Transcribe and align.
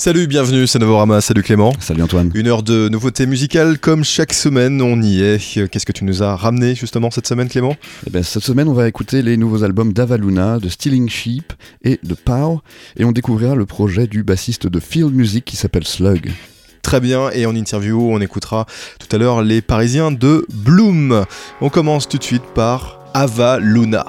Salut, 0.00 0.28
bienvenue, 0.28 0.68
c'est 0.68 0.78
Novorama, 0.78 1.20
salut 1.20 1.42
Clément. 1.42 1.72
Salut 1.80 2.02
Antoine. 2.02 2.30
Une 2.32 2.46
heure 2.46 2.62
de 2.62 2.88
nouveautés 2.88 3.26
musicales 3.26 3.80
comme 3.80 4.04
chaque 4.04 4.32
semaine, 4.32 4.80
on 4.80 5.02
y 5.02 5.22
est. 5.22 5.68
Qu'est-ce 5.68 5.84
que 5.84 5.90
tu 5.90 6.04
nous 6.04 6.22
as 6.22 6.36
ramené 6.36 6.76
justement 6.76 7.10
cette 7.10 7.26
semaine 7.26 7.48
Clément? 7.48 7.74
Eh 8.06 8.10
ben, 8.10 8.22
Cette 8.22 8.44
semaine 8.44 8.68
on 8.68 8.74
va 8.74 8.86
écouter 8.86 9.22
les 9.22 9.36
nouveaux 9.36 9.64
albums 9.64 9.92
d'Avaluna, 9.92 10.60
de 10.60 10.68
Stealing 10.68 11.08
Sheep 11.08 11.52
et 11.82 11.98
de 12.04 12.14
Pow 12.14 12.60
et 12.96 13.04
on 13.04 13.10
découvrira 13.10 13.56
le 13.56 13.66
projet 13.66 14.06
du 14.06 14.22
bassiste 14.22 14.68
de 14.68 14.78
Field 14.78 15.12
Music 15.12 15.44
qui 15.44 15.56
s'appelle 15.56 15.84
Slug. 15.84 16.30
Très 16.82 17.00
bien, 17.00 17.30
et 17.30 17.44
en 17.46 17.56
interview, 17.56 18.00
on 18.00 18.20
écoutera 18.20 18.66
tout 19.00 19.08
à 19.10 19.18
l'heure 19.18 19.42
les 19.42 19.62
Parisiens 19.62 20.12
de 20.12 20.46
Bloom. 20.54 21.24
On 21.60 21.70
commence 21.70 22.08
tout 22.08 22.18
de 22.18 22.24
suite 22.24 22.44
par 22.54 23.00
Avaluna. 23.14 24.06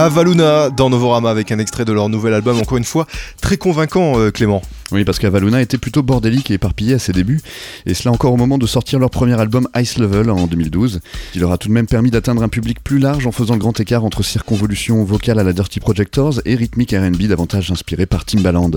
Avaluna 0.00 0.70
dans 0.70 0.88
Novorama 0.88 1.28
avec 1.28 1.52
un 1.52 1.58
extrait 1.58 1.84
de 1.84 1.92
leur 1.92 2.08
nouvel 2.08 2.32
album, 2.32 2.58
encore 2.58 2.78
une 2.78 2.84
fois 2.84 3.06
très 3.42 3.58
convaincant, 3.58 4.18
euh, 4.18 4.30
Clément. 4.30 4.62
Oui, 4.92 5.04
parce 5.04 5.20
qu'Avaluna 5.20 5.62
était 5.62 5.78
plutôt 5.78 6.02
bordélique 6.02 6.50
et 6.50 6.54
éparpillé 6.54 6.94
à 6.94 6.98
ses 6.98 7.12
débuts, 7.12 7.40
et 7.86 7.94
cela 7.94 8.10
encore 8.10 8.32
au 8.32 8.36
moment 8.36 8.58
de 8.58 8.66
sortir 8.66 8.98
leur 8.98 9.10
premier 9.10 9.38
album 9.38 9.68
Ice 9.76 9.98
Level 9.98 10.30
en 10.30 10.48
2012, 10.48 11.00
qui 11.32 11.38
leur 11.38 11.52
a 11.52 11.58
tout 11.58 11.68
de 11.68 11.72
même 11.72 11.86
permis 11.86 12.10
d'atteindre 12.10 12.42
un 12.42 12.48
public 12.48 12.82
plus 12.82 12.98
large 12.98 13.24
en 13.24 13.30
faisant 13.30 13.54
le 13.54 13.60
grand 13.60 13.78
écart 13.78 14.04
entre 14.04 14.24
circonvolution 14.24 15.04
vocale 15.04 15.38
à 15.38 15.44
la 15.44 15.52
Dirty 15.52 15.78
Projectors 15.78 16.40
et 16.44 16.56
rythmique 16.56 16.90
RB 16.92 17.22
davantage 17.28 17.70
inspiré 17.70 18.06
par 18.06 18.24
Timbaland. 18.24 18.70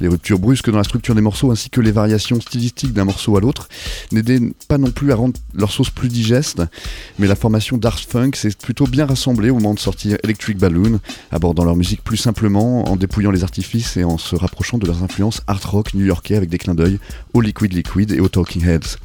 Les 0.00 0.08
ruptures 0.08 0.40
brusques 0.40 0.70
dans 0.70 0.78
la 0.78 0.84
structure 0.84 1.14
des 1.14 1.20
morceaux 1.20 1.52
ainsi 1.52 1.70
que 1.70 1.80
les 1.80 1.92
variations 1.92 2.40
stylistiques 2.40 2.92
d'un 2.92 3.04
morceau 3.04 3.36
à 3.36 3.40
l'autre 3.40 3.68
n'aidaient 4.10 4.40
pas 4.66 4.78
non 4.78 4.90
plus 4.90 5.12
à 5.12 5.14
rendre 5.14 5.38
leur 5.54 5.70
sauce 5.70 5.90
plus 5.90 6.08
digeste, 6.08 6.60
mais 7.20 7.28
la 7.28 7.36
formation 7.36 7.76
Daft 7.76 8.10
Funk 8.10 8.32
s'est 8.34 8.56
plutôt 8.60 8.88
bien 8.88 9.06
rassemblée 9.06 9.50
au 9.50 9.54
moment 9.54 9.74
de 9.74 9.78
sortir 9.78 10.18
Electric 10.24 10.58
Balloon, 10.62 11.00
abordant 11.32 11.64
leur 11.64 11.74
musique 11.74 12.04
plus 12.04 12.16
simplement, 12.16 12.88
en 12.88 12.94
dépouillant 12.94 13.32
les 13.32 13.42
artifices 13.42 13.96
et 13.96 14.04
en 14.04 14.16
se 14.16 14.36
rapprochant 14.36 14.78
de 14.78 14.86
leurs 14.86 15.02
influences 15.02 15.42
art 15.48 15.70
rock 15.70 15.92
new-yorkais 15.94 16.36
avec 16.36 16.48
des 16.48 16.58
clins 16.58 16.76
d'œil 16.76 17.00
au 17.34 17.40
Liquid 17.40 17.72
Liquid 17.72 18.12
et 18.12 18.20
aux 18.20 18.28
Talking 18.28 18.64
Heads. 18.64 18.96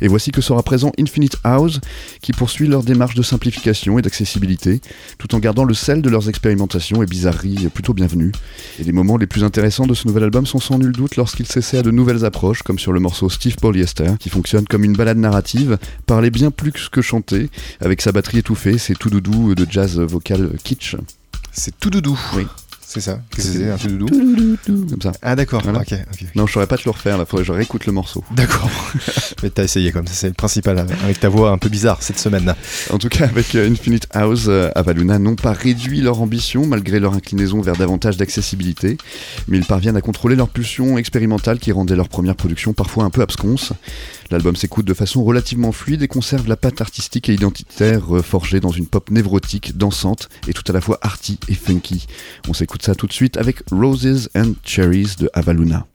Et 0.00 0.06
voici 0.06 0.30
que 0.30 0.40
sera 0.40 0.62
présent 0.62 0.92
Infinite 0.98 1.36
House, 1.42 1.80
qui 2.22 2.32
poursuit 2.32 2.68
leur 2.68 2.84
démarche 2.84 3.16
de 3.16 3.22
simplification 3.22 3.98
et 3.98 4.02
d'accessibilité, 4.02 4.80
tout 5.18 5.34
en 5.34 5.40
gardant 5.40 5.64
le 5.64 5.74
sel 5.74 6.00
de 6.00 6.08
leurs 6.08 6.28
expérimentations 6.28 7.02
et 7.02 7.06
bizarreries 7.06 7.68
plutôt 7.74 7.92
bienvenues. 7.92 8.32
Et 8.78 8.84
les 8.84 8.92
moments 8.92 9.16
les 9.16 9.26
plus 9.26 9.42
intéressants 9.42 9.86
de 9.86 9.94
ce 9.94 10.06
nouvel 10.06 10.22
album 10.22 10.46
sont 10.46 10.60
sans 10.60 10.78
nul 10.78 10.92
doute 10.92 11.16
lorsqu'il 11.16 11.46
s'essaie 11.46 11.78
à 11.78 11.82
de 11.82 11.90
nouvelles 11.90 12.24
approches, 12.24 12.62
comme 12.62 12.78
sur 12.78 12.92
le 12.92 13.00
morceau 13.00 13.28
Steve 13.28 13.56
Polyester, 13.56 14.12
qui 14.20 14.28
fonctionne 14.28 14.64
comme 14.64 14.84
une 14.84 14.94
balade 14.94 15.18
narrative, 15.18 15.76
parler 16.06 16.30
bien 16.30 16.52
plus 16.52 16.88
que 16.88 17.02
chanter, 17.02 17.50
avec 17.80 18.00
sa 18.00 18.12
batterie 18.12 18.38
étouffée, 18.38 18.78
ses 18.78 18.94
tout 18.94 19.10
doudou 19.10 19.54
de 19.54 19.66
jazz 19.68 19.98
vocal 19.98 20.52
kitsch. 20.62 20.96
C'est 21.52 21.78
tout 21.78 21.90
doudou. 21.90 22.18
Oui. 22.36 22.46
c'est 22.86 23.00
ça. 23.00 23.20
C'est 23.36 23.70
Un 23.70 23.76
truc 23.76 23.92
doudou 23.98 24.56
Comme 24.66 25.02
ça. 25.02 25.12
Ah 25.22 25.36
d'accord, 25.36 25.62
Voilà. 25.62 25.80
ok. 25.80 25.92
ok. 26.12 26.24
Non, 26.34 26.46
je 26.46 26.52
saurais 26.52 26.66
pas 26.66 26.76
te 26.76 26.82
le 26.84 26.90
refaire, 26.90 27.18
là, 27.18 27.24
faudrait 27.24 27.42
que 27.44 27.48
je 27.48 27.52
réécoute 27.52 27.86
le 27.86 27.92
morceau. 27.92 28.24
D'accord. 28.32 28.68
Mais 29.42 29.50
t'as 29.50 29.64
essayé 29.64 29.92
comme 29.92 30.06
ça, 30.06 30.12
c'est 30.14 30.28
le 30.28 30.34
principal, 30.34 30.78
avec 30.78 31.20
ta 31.20 31.28
voix 31.28 31.50
un 31.52 31.58
peu 31.58 31.68
bizarre 31.68 32.02
cette 32.02 32.18
semaine. 32.18 32.54
En 32.90 32.98
tout 32.98 33.08
cas, 33.08 33.24
avec 33.26 33.54
euh, 33.54 33.70
Infinite 33.70 34.06
House, 34.12 34.46
euh, 34.48 34.70
Avaluna 34.74 35.18
n'ont 35.18 35.36
pas 35.36 35.52
réduit 35.52 36.00
leur 36.00 36.20
ambition 36.20 36.66
malgré 36.66 36.98
leur 37.00 37.14
inclinaison 37.14 37.60
vers 37.60 37.76
davantage 37.76 38.16
d'accessibilité, 38.16 38.96
mais 39.48 39.58
ils 39.58 39.64
parviennent 39.64 39.96
à 39.96 40.00
contrôler 40.02 40.36
leur 40.36 40.48
pulsion 40.48 40.98
expérimentale 40.98 41.58
qui 41.58 41.72
rendait 41.72 41.96
leur 41.96 42.08
première 42.08 42.34
production 42.36 42.72
parfois 42.72 43.04
un 43.04 43.10
peu 43.10 43.22
absconce. 43.22 43.72
L'album 44.30 44.54
s'écoute 44.54 44.86
de 44.86 44.94
façon 44.94 45.24
relativement 45.24 45.72
fluide 45.72 46.02
et 46.02 46.08
conserve 46.08 46.48
la 46.48 46.56
patte 46.56 46.80
artistique 46.80 47.28
et 47.28 47.34
identitaire 47.34 48.16
euh, 48.16 48.22
forgée 48.22 48.60
dans 48.60 48.70
une 48.70 48.86
pop 48.86 49.10
névrotique, 49.10 49.76
dansante 49.76 50.28
et 50.46 50.52
tout 50.52 50.64
à 50.68 50.72
la 50.72 50.80
fois 50.80 50.98
arty 51.02 51.38
et 51.48 51.54
funky. 51.54 52.06
On 52.48 52.52
s'écoute 52.52 52.82
ça 52.82 52.94
tout 52.94 53.08
de 53.08 53.12
suite 53.12 53.36
avec 53.36 53.62
Roses 53.72 54.28
and 54.36 54.52
Cherries 54.64 55.16
de 55.18 55.28
Avaluna. 55.34 55.86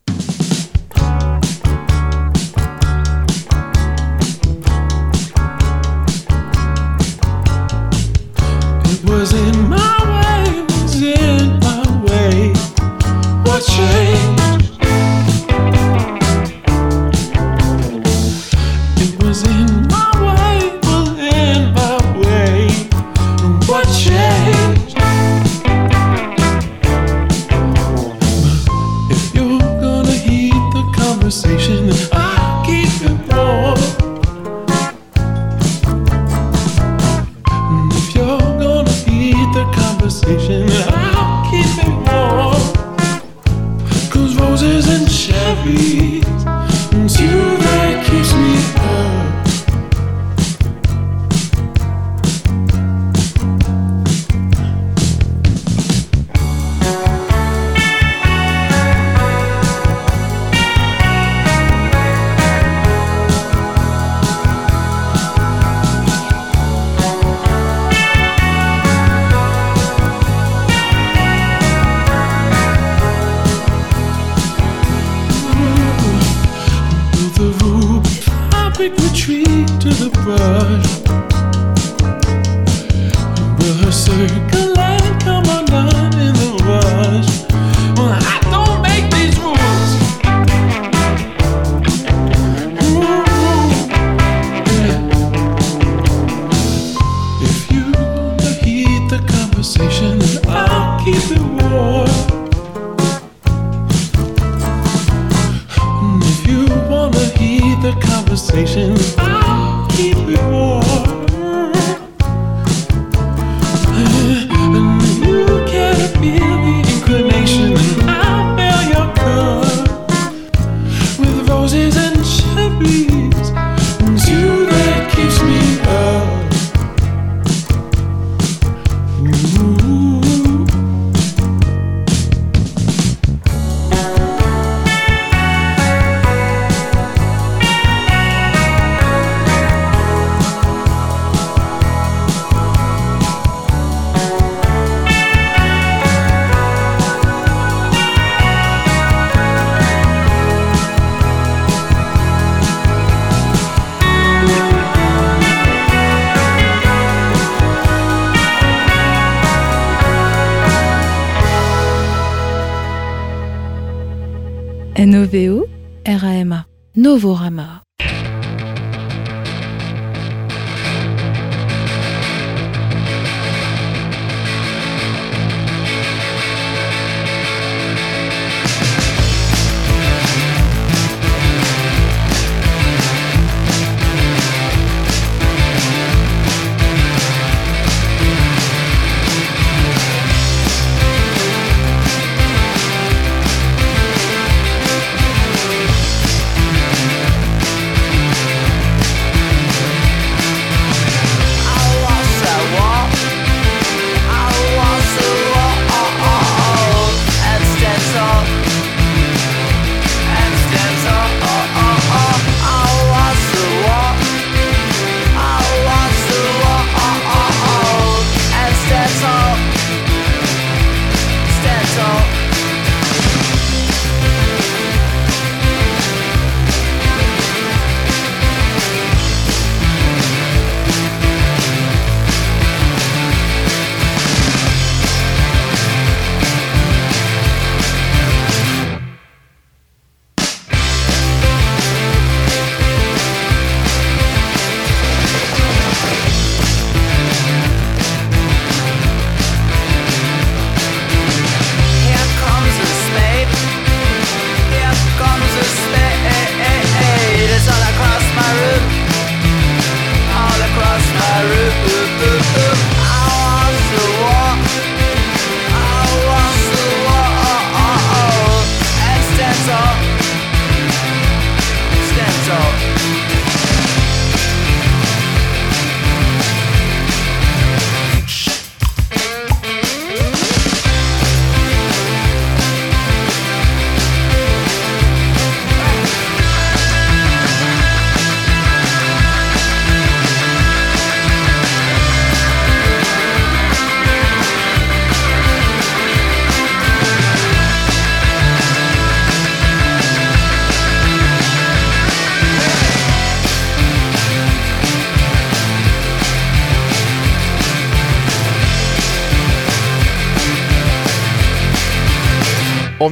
Conversation, 108.45 108.95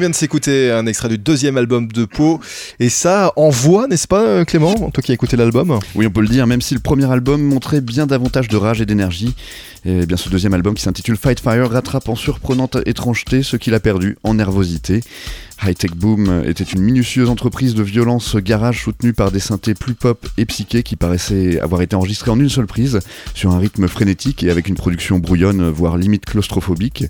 vient 0.03 0.09
de 0.09 0.15
s'écouter 0.15 0.69
un 0.69 0.85
extrait 0.85 1.07
du 1.07 1.17
deuxième 1.17 1.55
album 1.55 1.87
de 1.87 2.03
Pau, 2.03 2.41
et 2.81 2.89
ça 2.89 3.31
envoie, 3.37 3.87
n'est-ce 3.87 4.05
pas, 4.05 4.43
Clément 4.43 4.73
Toi 4.91 5.01
qui 5.01 5.11
as 5.11 5.13
écouté 5.13 5.37
l'album 5.37 5.79
Oui, 5.95 6.05
on 6.05 6.09
peut 6.09 6.19
le 6.19 6.27
dire, 6.27 6.45
même 6.45 6.61
si 6.61 6.73
le 6.73 6.81
premier 6.81 7.09
album 7.09 7.41
montrait 7.41 7.79
bien 7.79 8.05
davantage 8.05 8.49
de 8.49 8.57
rage 8.57 8.81
et 8.81 8.85
d'énergie, 8.85 9.33
et 9.85 10.05
bien 10.05 10.17
ce 10.17 10.27
deuxième 10.27 10.53
album 10.53 10.73
qui 10.73 10.83
s'intitule 10.83 11.15
Fight 11.15 11.39
Fire 11.39 11.71
rattrape 11.71 12.09
en 12.09 12.15
surprenante 12.15 12.79
étrangeté 12.85 13.43
ce 13.43 13.55
qu'il 13.55 13.73
a 13.75 13.79
perdu 13.79 14.17
en 14.23 14.33
nervosité. 14.33 14.99
High 15.61 15.75
Tech 15.75 15.91
Boom 15.95 16.43
était 16.45 16.63
une 16.63 16.81
minutieuse 16.81 17.29
entreprise 17.29 17.75
de 17.75 17.83
violence 17.83 18.35
garage 18.35 18.83
soutenue 18.83 19.13
par 19.13 19.31
des 19.31 19.39
synthés 19.39 19.73
plus 19.73 19.93
pop 19.93 20.27
et 20.37 20.45
psychés 20.45 20.83
qui 20.83 20.95
paraissaient 20.95 21.59
avoir 21.59 21.81
été 21.81 21.95
enregistrés 21.95 22.31
en 22.31 22.39
une 22.39 22.49
seule 22.49 22.65
prise, 22.65 22.99
sur 23.33 23.51
un 23.51 23.59
rythme 23.59 23.87
frénétique 23.87 24.43
et 24.43 24.49
avec 24.49 24.67
une 24.67 24.75
production 24.75 25.19
brouillonne, 25.19 25.69
voire 25.69 25.97
limite 25.97 26.25
claustrophobique. 26.25 27.05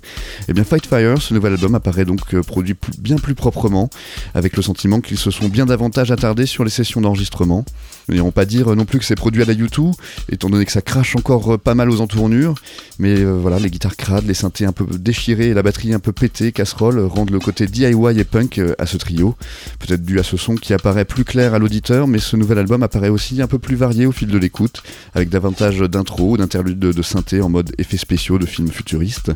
Et 0.48 0.52
bien 0.52 0.64
Fight 0.64 0.86
Fire, 0.86 1.20
ce 1.20 1.34
nouvel 1.34 1.54
album 1.54 1.74
apparaît 1.74 2.04
donc 2.04 2.34
euh, 2.34 2.42
produit 2.42 2.76
bien 2.98 3.16
plus 3.16 3.34
proprement, 3.34 3.90
avec 4.34 4.56
le 4.56 4.62
sentiment 4.62 5.00
qu'ils 5.00 5.18
se 5.18 5.30
sont 5.30 5.48
bien 5.48 5.66
davantage 5.66 6.10
attardés 6.10 6.46
sur 6.46 6.64
les 6.64 6.70
sessions 6.70 7.00
d'enregistrement. 7.00 7.64
Nous 8.08 8.14
n'irons 8.14 8.30
pas 8.30 8.44
dire 8.44 8.74
non 8.76 8.84
plus 8.84 8.98
que 8.98 9.04
c'est 9.04 9.14
produit 9.14 9.42
à 9.42 9.46
la 9.46 9.54
U2, 9.54 9.92
étant 10.30 10.50
donné 10.50 10.64
que 10.64 10.72
ça 10.72 10.82
crache 10.82 11.16
encore 11.16 11.54
euh, 11.54 11.58
pas 11.58 11.74
mal 11.74 11.90
aux 11.90 12.00
entournures, 12.00 12.54
mais 12.98 13.18
euh, 13.18 13.32
voilà, 13.32 13.58
les 13.58 13.70
guitares 13.70 13.96
crades, 13.96 14.26
les 14.26 14.34
synthés 14.34 14.66
un 14.66 14.72
peu 14.72 14.86
déchirés 14.98 15.48
et 15.48 15.54
la 15.54 15.62
batterie 15.62 15.94
un 15.94 15.98
peu 15.98 16.12
pétée, 16.12 16.52
casserole, 16.52 17.00
rendent 17.00 17.30
le 17.30 17.40
côté 17.40 17.66
DIY 17.66 18.18
et 18.18 18.24
punk 18.24 18.58
euh, 18.58 18.74
à 18.78 18.86
ce 18.86 18.96
trio. 18.96 19.36
Peut-être 19.78 20.02
dû 20.02 20.18
à 20.18 20.22
ce 20.22 20.36
son 20.36 20.54
qui 20.54 20.74
apparaît 20.74 21.04
plus 21.04 21.24
clair 21.24 21.54
à 21.54 21.58
l'auditeur, 21.58 22.06
mais 22.06 22.18
ce 22.18 22.36
nouvel 22.36 22.58
album 22.58 22.82
apparaît 22.82 23.08
aussi 23.08 23.40
un 23.40 23.46
peu 23.46 23.58
plus 23.58 23.76
varié 23.76 24.06
au 24.06 24.12
fil 24.12 24.28
de 24.28 24.38
l'écoute, 24.38 24.82
avec 25.14 25.30
davantage 25.30 25.78
d'intro, 25.80 26.36
d'interludes 26.36 26.78
de, 26.78 26.92
de 26.92 27.02
synthé 27.02 27.40
en 27.40 27.48
mode 27.48 27.72
effets 27.78 27.96
spéciaux 27.96 28.38
de 28.38 28.46
films 28.46 28.70
futuristes. 28.70 29.32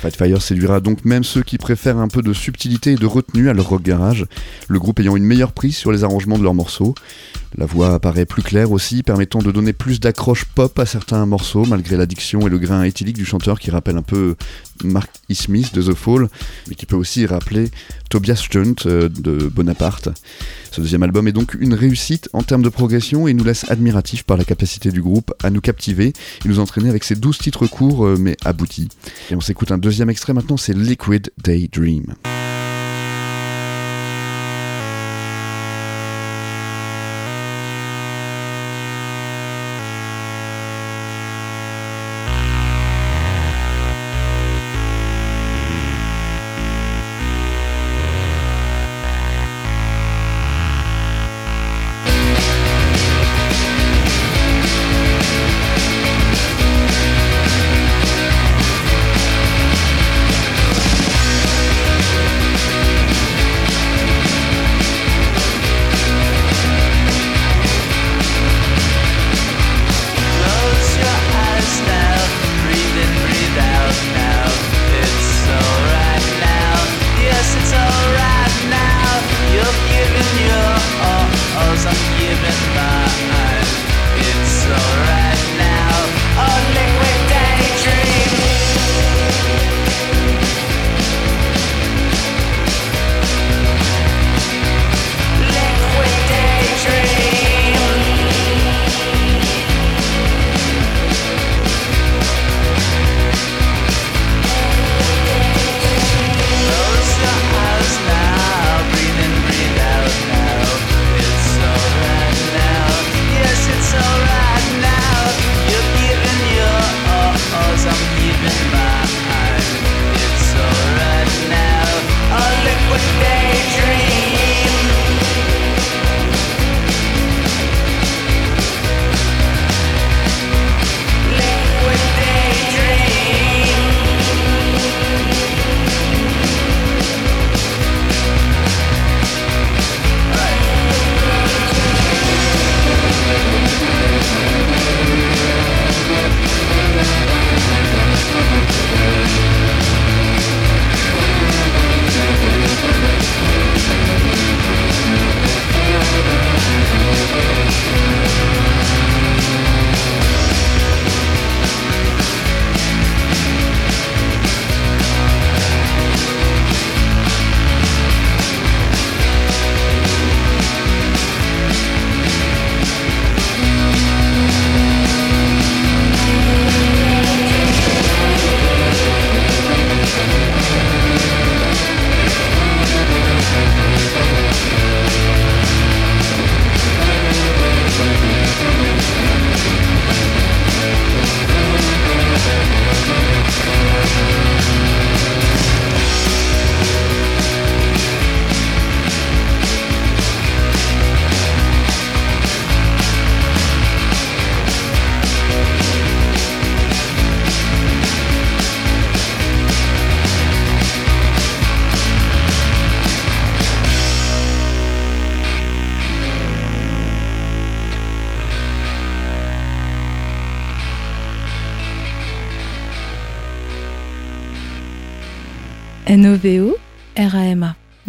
Fight 0.00 0.16
Fire 0.16 0.40
séduira 0.40 0.80
donc 0.80 1.04
même 1.04 1.24
ceux 1.24 1.42
qui 1.42 1.58
préfèrent 1.58 1.98
un 1.98 2.08
peu 2.08 2.22
de 2.22 2.32
subtilité 2.32 2.92
et 2.92 2.96
de 2.96 3.06
retenue 3.06 3.48
à 3.48 3.52
leur 3.52 3.68
rock 3.68 3.82
garage, 3.82 4.26
le 4.68 4.78
groupe 4.78 5.00
ayant 5.00 5.16
une 5.16 5.24
meilleure 5.24 5.52
prise 5.52 5.76
sur 5.76 5.92
les 5.92 6.04
arrangements 6.04 6.38
de 6.38 6.44
leurs 6.44 6.54
morceaux. 6.54 6.94
La 7.58 7.66
voix 7.66 7.94
apparaît 7.94 8.24
plus 8.24 8.42
claire 8.42 8.72
aussi, 8.72 9.02
permettant 9.02 9.40
de 9.40 9.50
donner 9.50 9.72
plus 9.72 10.00
d'accroche 10.00 10.44
pop 10.44 10.78
à 10.78 10.86
certains 10.86 11.26
morceaux, 11.26 11.64
malgré 11.66 11.96
l'addiction 11.96 12.46
et 12.46 12.50
le 12.50 12.58
grain 12.58 12.82
éthylique 12.82 13.16
du 13.16 13.26
chanteur 13.26 13.60
qui 13.60 13.70
rappelle 13.70 13.96
un 13.96 14.02
peu 14.02 14.36
Mark 14.84 15.10
E. 15.30 15.34
Smith 15.34 15.74
de 15.74 15.82
The 15.82 15.94
Fall, 15.94 16.28
mais 16.68 16.74
qui 16.74 16.86
peut 16.86 16.96
aussi 16.96 17.26
rappeler 17.26 17.70
Tobias 18.08 18.36
Stunt 18.36 18.86
euh, 18.86 19.08
de 19.08 19.48
Bonaparte. 19.48 20.08
Ce 20.70 20.80
deuxième 20.80 21.02
album 21.02 21.28
est 21.28 21.32
donc 21.32 21.54
une 21.60 21.74
réussite 21.74 22.30
en 22.32 22.42
termes 22.42 22.62
de 22.62 22.68
progression 22.70 23.28
et 23.28 23.34
nous 23.34 23.44
laisse 23.44 23.70
admiratifs 23.70 24.24
par 24.24 24.38
la 24.38 24.44
capacité 24.44 24.90
du 24.90 25.02
groupe 25.02 25.34
à 25.42 25.50
nous 25.50 25.60
captiver 25.60 26.12
et 26.44 26.48
nous 26.48 26.58
entraîner 26.58 26.88
avec 26.88 27.04
ses 27.04 27.16
12 27.16 27.38
titres 27.38 27.66
courts 27.66 28.06
euh, 28.06 28.16
mais 28.18 28.36
aboutis. 28.44 28.88
Et 29.30 29.36
on 29.36 29.40
s'écoute 29.40 29.72
un 29.72 29.78
deuxième 29.78 30.08
extrait 30.08 30.32
maintenant, 30.32 30.56
c'est 30.56 30.74
Liquid 30.74 31.30
Daydream. 31.42 32.14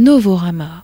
Novorama. 0.03 0.83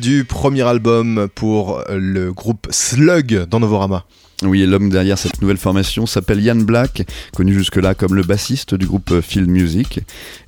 Du 0.00 0.24
premier 0.24 0.62
album 0.62 1.28
pour 1.34 1.82
le 1.88 2.32
groupe 2.32 2.66
Slug 2.70 3.46
dans 3.48 3.60
Novorama. 3.60 4.04
Oui, 4.42 4.64
l'homme 4.64 4.88
derrière 4.88 5.18
cette 5.18 5.42
nouvelle 5.42 5.58
formation 5.58 6.06
s'appelle 6.06 6.40
Ian 6.40 6.56
Black, 6.56 7.06
connu 7.34 7.52
jusque-là 7.52 7.94
comme 7.94 8.14
le 8.14 8.22
bassiste 8.22 8.74
du 8.74 8.86
groupe 8.86 9.20
Field 9.20 9.50
Music. 9.50 10.00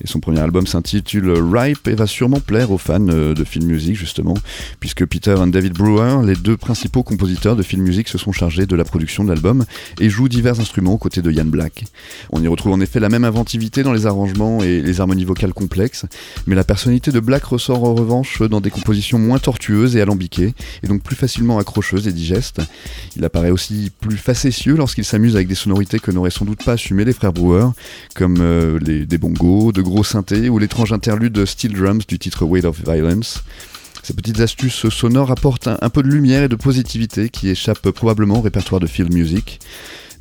Et 0.03 0.07
son 0.07 0.19
premier 0.19 0.41
album 0.41 0.67
s'intitule 0.67 1.31
Ripe 1.31 1.87
et 1.89 1.95
va 1.95 2.07
sûrement 2.07 2.41
plaire 2.41 2.71
aux 2.71 2.79
fans 2.79 3.07
euh, 3.09 3.35
de 3.35 3.45
Field 3.45 3.67
Music, 3.67 3.95
justement, 3.95 4.35
puisque 4.81 5.05
Peter 5.05 5.37
et 5.47 5.51
David 5.51 5.75
Brewer, 5.75 6.25
les 6.25 6.37
deux 6.37 6.57
principaux 6.57 7.03
compositeurs 7.03 7.55
de 7.55 7.63
Field 7.63 7.85
Music, 7.85 8.09
se 8.09 8.17
sont 8.17 8.33
chargés 8.33 8.65
de 8.65 8.75
la 8.77 8.85
production 8.85 9.25
de 9.25 9.29
l'album 9.29 9.67
et 10.01 10.09
jouent 10.09 10.29
divers 10.29 10.59
instruments 10.59 10.95
aux 10.95 10.99
côtés 10.99 11.21
de 11.21 11.31
Ian 11.31 11.45
Black. 11.45 11.85
On 12.31 12.43
y 12.43 12.49
retrouve 12.49 12.73
en 12.73 12.81
effet 12.81 12.99
la 12.99 13.11
même 13.11 13.25
inventivité 13.25 13.83
dans 13.83 13.93
les 13.93 14.07
arrangements 14.07 14.63
et 14.63 14.81
les 14.81 15.03
harmonies 15.03 15.27
vocales 15.27 15.53
complexes, 15.53 16.07
mais 16.47 16.55
la 16.55 16.65
personnalité 16.65 17.11
de 17.13 17.21
Black 17.21 17.45
ressort 17.45 17.85
en 17.85 17.95
revanche 17.95 18.41
dans 18.41 18.63
des 18.63 18.71
compositions 18.71 19.19
moins 19.19 19.39
tortueuses 19.39 19.97
et 19.97 20.01
alambiquées, 20.01 20.55
et 20.83 20.87
donc 20.87 21.03
plus 21.03 21.17
facilement 21.17 21.59
accrocheuses 21.59 22.09
et 22.09 22.13
digestes. 22.13 22.63
Il 23.17 23.25
apparaît 23.27 23.51
aussi 23.51 23.82
plus 23.91 24.17
facétieux 24.17 24.77
lorsqu'il 24.77 25.05
s'amuse 25.05 25.37
avec 25.37 25.49
des 25.49 25.55
sonorités 25.55 25.99
que 25.99 26.11
n'auraient 26.11 26.31
sans 26.31 26.45
doute 26.45 26.65
pas 26.65 26.73
assumé 26.73 27.05
les 27.05 27.13
frères 27.13 27.33
Brewer, 27.33 27.69
comme 28.15 28.39
euh, 28.41 28.79
les, 28.81 29.07
des 29.07 29.19
bongos, 29.19 29.73
de 29.73 29.83
gros 29.83 30.05
synthés 30.05 30.49
ou 30.49 30.59
l'étrange 30.59 30.93
interlude 30.93 31.45
Steel 31.45 31.73
Drums 31.73 32.07
du 32.07 32.19
titre 32.19 32.45
Weight 32.45 32.65
of 32.65 32.81
Violence. 32.85 33.43
Ces 34.03 34.15
petites 34.15 34.41
astuces 34.41 34.89
sonores 34.89 35.31
apportent 35.31 35.69
un, 35.69 35.79
un 35.81 35.91
peu 35.91 36.03
de 36.03 36.09
lumière 36.09 36.43
et 36.43 36.49
de 36.49 36.57
positivité 36.57 37.29
qui 37.29 37.51
échappent 37.51 37.91
probablement 37.91 38.39
au 38.39 38.43
répertoire 38.43 38.81
de 38.81 38.87
field 38.87 39.13
music. 39.13 39.61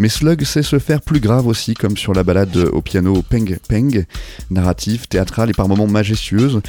Mais 0.01 0.09
Slug 0.09 0.43
sait 0.45 0.63
se 0.63 0.79
faire 0.79 0.99
plus 0.99 1.19
grave 1.19 1.45
aussi, 1.45 1.75
comme 1.75 1.95
sur 1.95 2.13
la 2.13 2.23
balade 2.23 2.57
au 2.71 2.81
piano 2.81 3.21
Peng 3.21 3.59
Peng, 3.69 4.05
narrative, 4.49 5.07
théâtrale 5.07 5.51
et 5.51 5.53
par 5.53 5.67
moments 5.67 5.85
majestueuse, 5.85 6.59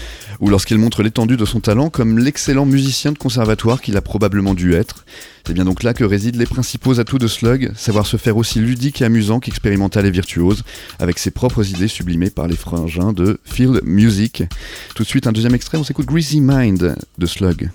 ou 0.40 0.50
lorsqu'il 0.50 0.76
montre 0.76 1.02
l'étendue 1.02 1.38
de 1.38 1.46
son 1.46 1.60
talent 1.60 1.88
comme 1.88 2.18
l'excellent 2.18 2.66
musicien 2.66 3.10
de 3.10 3.16
conservatoire 3.16 3.80
qu'il 3.80 3.96
a 3.96 4.02
probablement 4.02 4.52
dû 4.52 4.74
être. 4.74 5.06
C'est 5.46 5.54
bien 5.54 5.64
donc 5.64 5.82
là 5.82 5.94
que 5.94 6.04
résident 6.04 6.38
les 6.38 6.44
principaux 6.44 7.00
atouts 7.00 7.18
de 7.18 7.26
Slug, 7.26 7.72
savoir 7.74 8.04
se 8.04 8.18
faire 8.18 8.36
aussi 8.36 8.58
ludique 8.58 9.00
et 9.00 9.06
amusant 9.06 9.40
qu'expérimental 9.40 10.04
et 10.04 10.10
virtuose, 10.10 10.62
avec 10.98 11.18
ses 11.18 11.30
propres 11.30 11.66
idées 11.66 11.88
sublimées 11.88 12.28
par 12.28 12.48
les 12.48 12.56
frangins 12.56 13.14
de 13.14 13.40
Field 13.44 13.80
Music. 13.82 14.42
Tout 14.94 15.04
de 15.04 15.08
suite, 15.08 15.26
un 15.26 15.32
deuxième 15.32 15.54
extrait, 15.54 15.78
on 15.78 15.84
s'écoute 15.84 16.04
Greasy 16.04 16.42
Mind 16.42 16.96
de 17.16 17.26
Slug. 17.26 17.70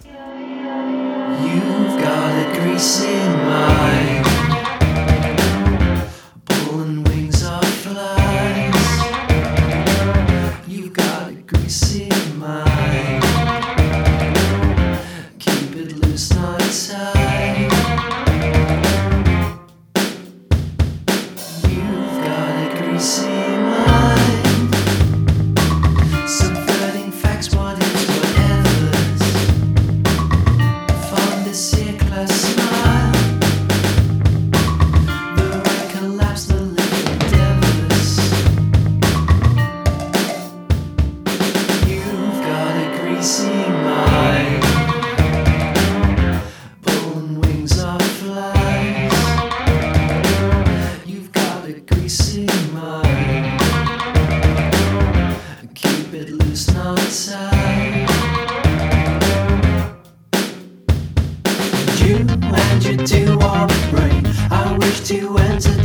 to 65.08 65.38
enter 65.38 65.77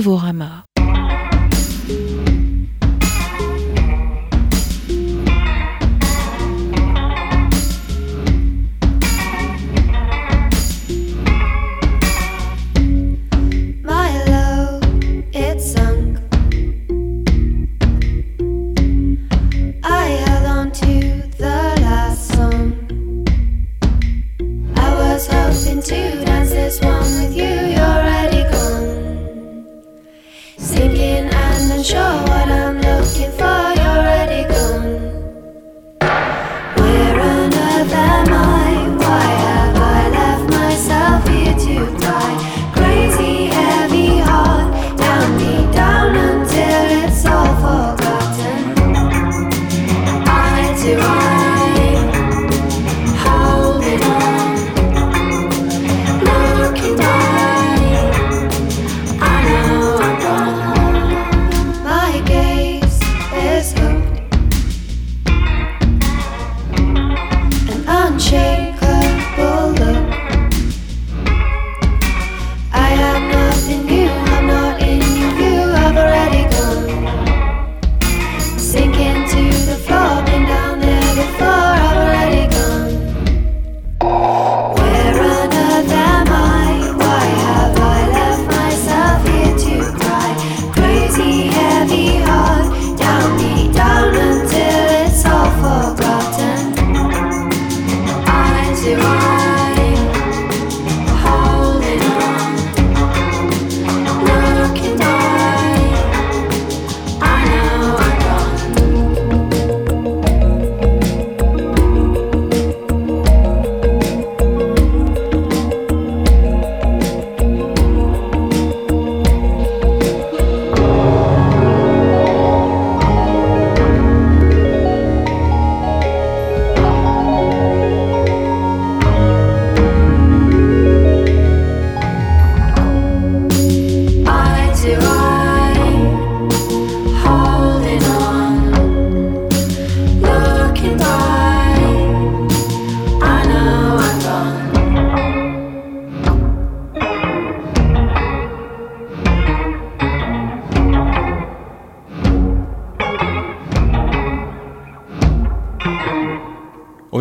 RAMA, 0.00 0.23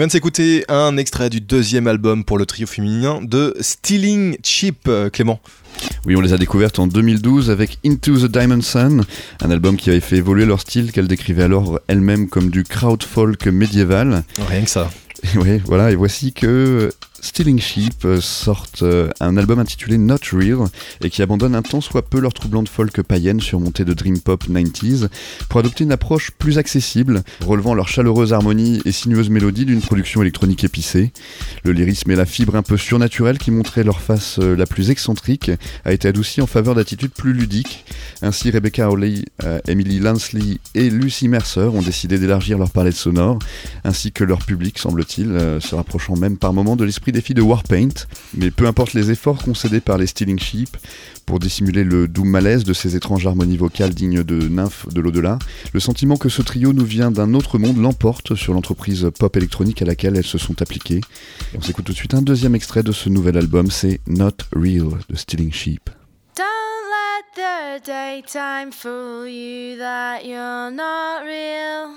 vient 0.04 0.08
de 0.08 0.12
s'écouter 0.12 0.66
un 0.68 0.98
extrait 0.98 1.30
du 1.30 1.40
deuxième 1.40 1.88
album 1.88 2.26
pour 2.26 2.38
le 2.38 2.46
trio 2.46 2.68
féminin 2.68 3.22
de 3.24 3.56
Stealing 3.62 4.36
Cheap, 4.44 4.90
euh, 4.90 5.10
Clément. 5.10 5.40
Oui, 6.06 6.18
on 6.18 6.20
les 6.20 6.34
a 6.34 6.38
découvertes 6.38 6.78
en 6.78 6.88
2012 6.88 7.50
avec 7.50 7.80
Into 7.86 8.18
the 8.18 8.30
Diamond 8.30 8.62
Sun, 8.62 9.06
un 9.42 9.50
album 9.50 9.78
qui 9.78 9.92
avait 9.92 10.02
fait 10.02 10.18
évoluer 10.18 10.46
leur 10.46 10.60
style 10.60 10.92
qu'elle 10.92 11.08
décrivait 11.08 11.44
alors 11.44 11.80
elle-même 11.88 12.28
comme 12.28 12.50
du 12.50 12.66
crowd 12.66 13.02
folk 13.02 13.46
médiéval. 13.46 14.24
Rien 14.50 14.64
que 14.64 14.70
ça. 14.70 14.92
Oui, 15.38 15.62
voilà, 15.64 15.90
et 15.90 15.96
voici 15.96 16.34
que 16.34 16.92
Stealing 17.24 17.58
Sheep 17.58 18.04
euh, 18.04 18.20
sortent 18.20 18.84
euh, 18.84 19.10
un 19.22 19.38
album 19.38 19.58
intitulé 19.58 19.98
Not 19.98 20.18
Real 20.34 20.68
et 21.02 21.10
qui 21.10 21.22
abandonne 21.22 21.56
un 21.56 21.62
tant 21.62 21.80
soit 21.80 22.02
peu 22.02 22.20
leur 22.20 22.34
troublante 22.34 22.68
folk 22.68 23.02
païenne 23.02 23.40
surmontée 23.40 23.86
de 23.86 23.94
dream 23.94 24.20
pop 24.20 24.44
90s 24.44 25.08
pour 25.48 25.62
adopter 25.62 25.86
une 25.86 25.94
approche 25.94 26.32
plus 26.32 26.58
accessible, 26.58 27.24
relevant 27.40 27.76
leur 27.76 27.88
chaleureuse 27.88 28.34
harmonie 28.34 28.82
et 28.84 28.92
sinueuse 28.92 29.30
mélodie 29.30 29.64
d'une 29.64 29.80
production 29.80 30.22
électronique 30.22 30.66
épicée. 30.66 31.14
Le 31.64 31.72
lyrisme 31.72 32.12
et 32.12 32.16
la 32.16 32.26
fibre 32.26 32.58
un 32.58 32.62
peu 32.62 32.76
surnaturelle 32.76 33.38
qui 33.38 33.52
montrait 33.52 33.86
leur 33.86 34.02
face 34.02 34.40
euh, 34.40 34.58
la 34.58 34.66
plus 34.66 34.90
excentrique 34.90 35.50
a 35.86 35.94
été 35.94 36.10
adouci 36.10 36.42
en 36.42 36.48
faveur 36.48 36.76
d'attitudes 36.76 37.14
plus 37.14 37.32
ludiques. 37.32 37.86
Ainsi, 38.22 38.52
Rebecca 38.52 38.88
Hawley, 38.88 39.24
Emily 39.68 40.00
Lansley 40.00 40.58
et 40.76 40.90
Lucy 40.90 41.28
Mercer 41.28 41.60
ont 41.62 41.82
décidé 41.82 42.18
d'élargir 42.18 42.58
leur 42.58 42.70
palette 42.70 42.96
sonore, 42.96 43.40
ainsi 43.84 44.12
que 44.12 44.24
leur 44.24 44.40
public, 44.46 44.80
semble-t-il, 44.80 45.60
se 45.60 45.76
rapprochant 45.76 46.16
même 46.16 46.38
par 46.38 46.54
moments 46.54 46.76
de 46.76 46.86
l'esprit 46.86 47.13
filles 47.22 47.36
de 47.36 47.42
Warpaint. 47.42 48.08
Mais 48.36 48.52
peu 48.52 48.68
importe 48.68 48.94
les 48.94 49.12
efforts 49.12 49.42
concédés 49.44 49.82
par 49.82 49.98
les 49.98 50.08
Stealing 50.08 50.40
Sheep 50.40 50.78
pour 51.26 51.40
dissimuler 51.40 51.84
le 51.84 52.08
doux 52.08 52.26
malaise 52.26 52.64
de 52.64 52.74
ces 52.74 52.96
étranges 52.96 53.26
harmonies 53.26 53.58
vocales 53.58 53.94
dignes 53.94 54.24
de 54.24 54.48
nymphes 54.48 54.88
de 54.90 55.02
l'au-delà, 55.02 55.40
le 55.74 55.80
sentiment 55.80 56.18
que 56.18 56.30
ce 56.30 56.42
trio 56.42 56.74
nous 56.74 56.86
vient 56.86 57.12
d'un 57.12 57.34
autre 57.34 57.58
monde 57.58 57.78
l'emporte 57.78 58.36
sur 58.36 58.54
l'entreprise 58.54 59.10
pop 59.18 59.36
électronique 59.38 59.82
à 59.82 59.86
laquelle 59.86 60.16
elles 60.16 60.26
se 60.26 60.38
sont 60.38 60.62
appliquées. 60.62 61.02
On 61.56 61.62
s'écoute 61.62 61.86
tout 61.86 61.94
de 61.94 61.98
suite 61.98 62.14
un 62.14 62.22
deuxième 62.22 62.56
extrait 62.56 62.84
de 62.84 62.92
ce 62.92 63.10
nouvel 63.10 63.38
album, 63.38 63.72
c'est 63.72 64.00
Not 64.08 64.38
Real 64.56 64.90
de 65.10 65.16
Stealing 65.16 65.52
Sheep. 65.52 65.90
Don't 66.36 66.46
let 66.90 67.24
the 67.36 67.86
daytime 67.86 68.72
fool 68.72 69.28
you 69.28 69.78
that 69.78 70.24
you're 70.26 70.72
not 70.72 71.24
real. 71.26 71.94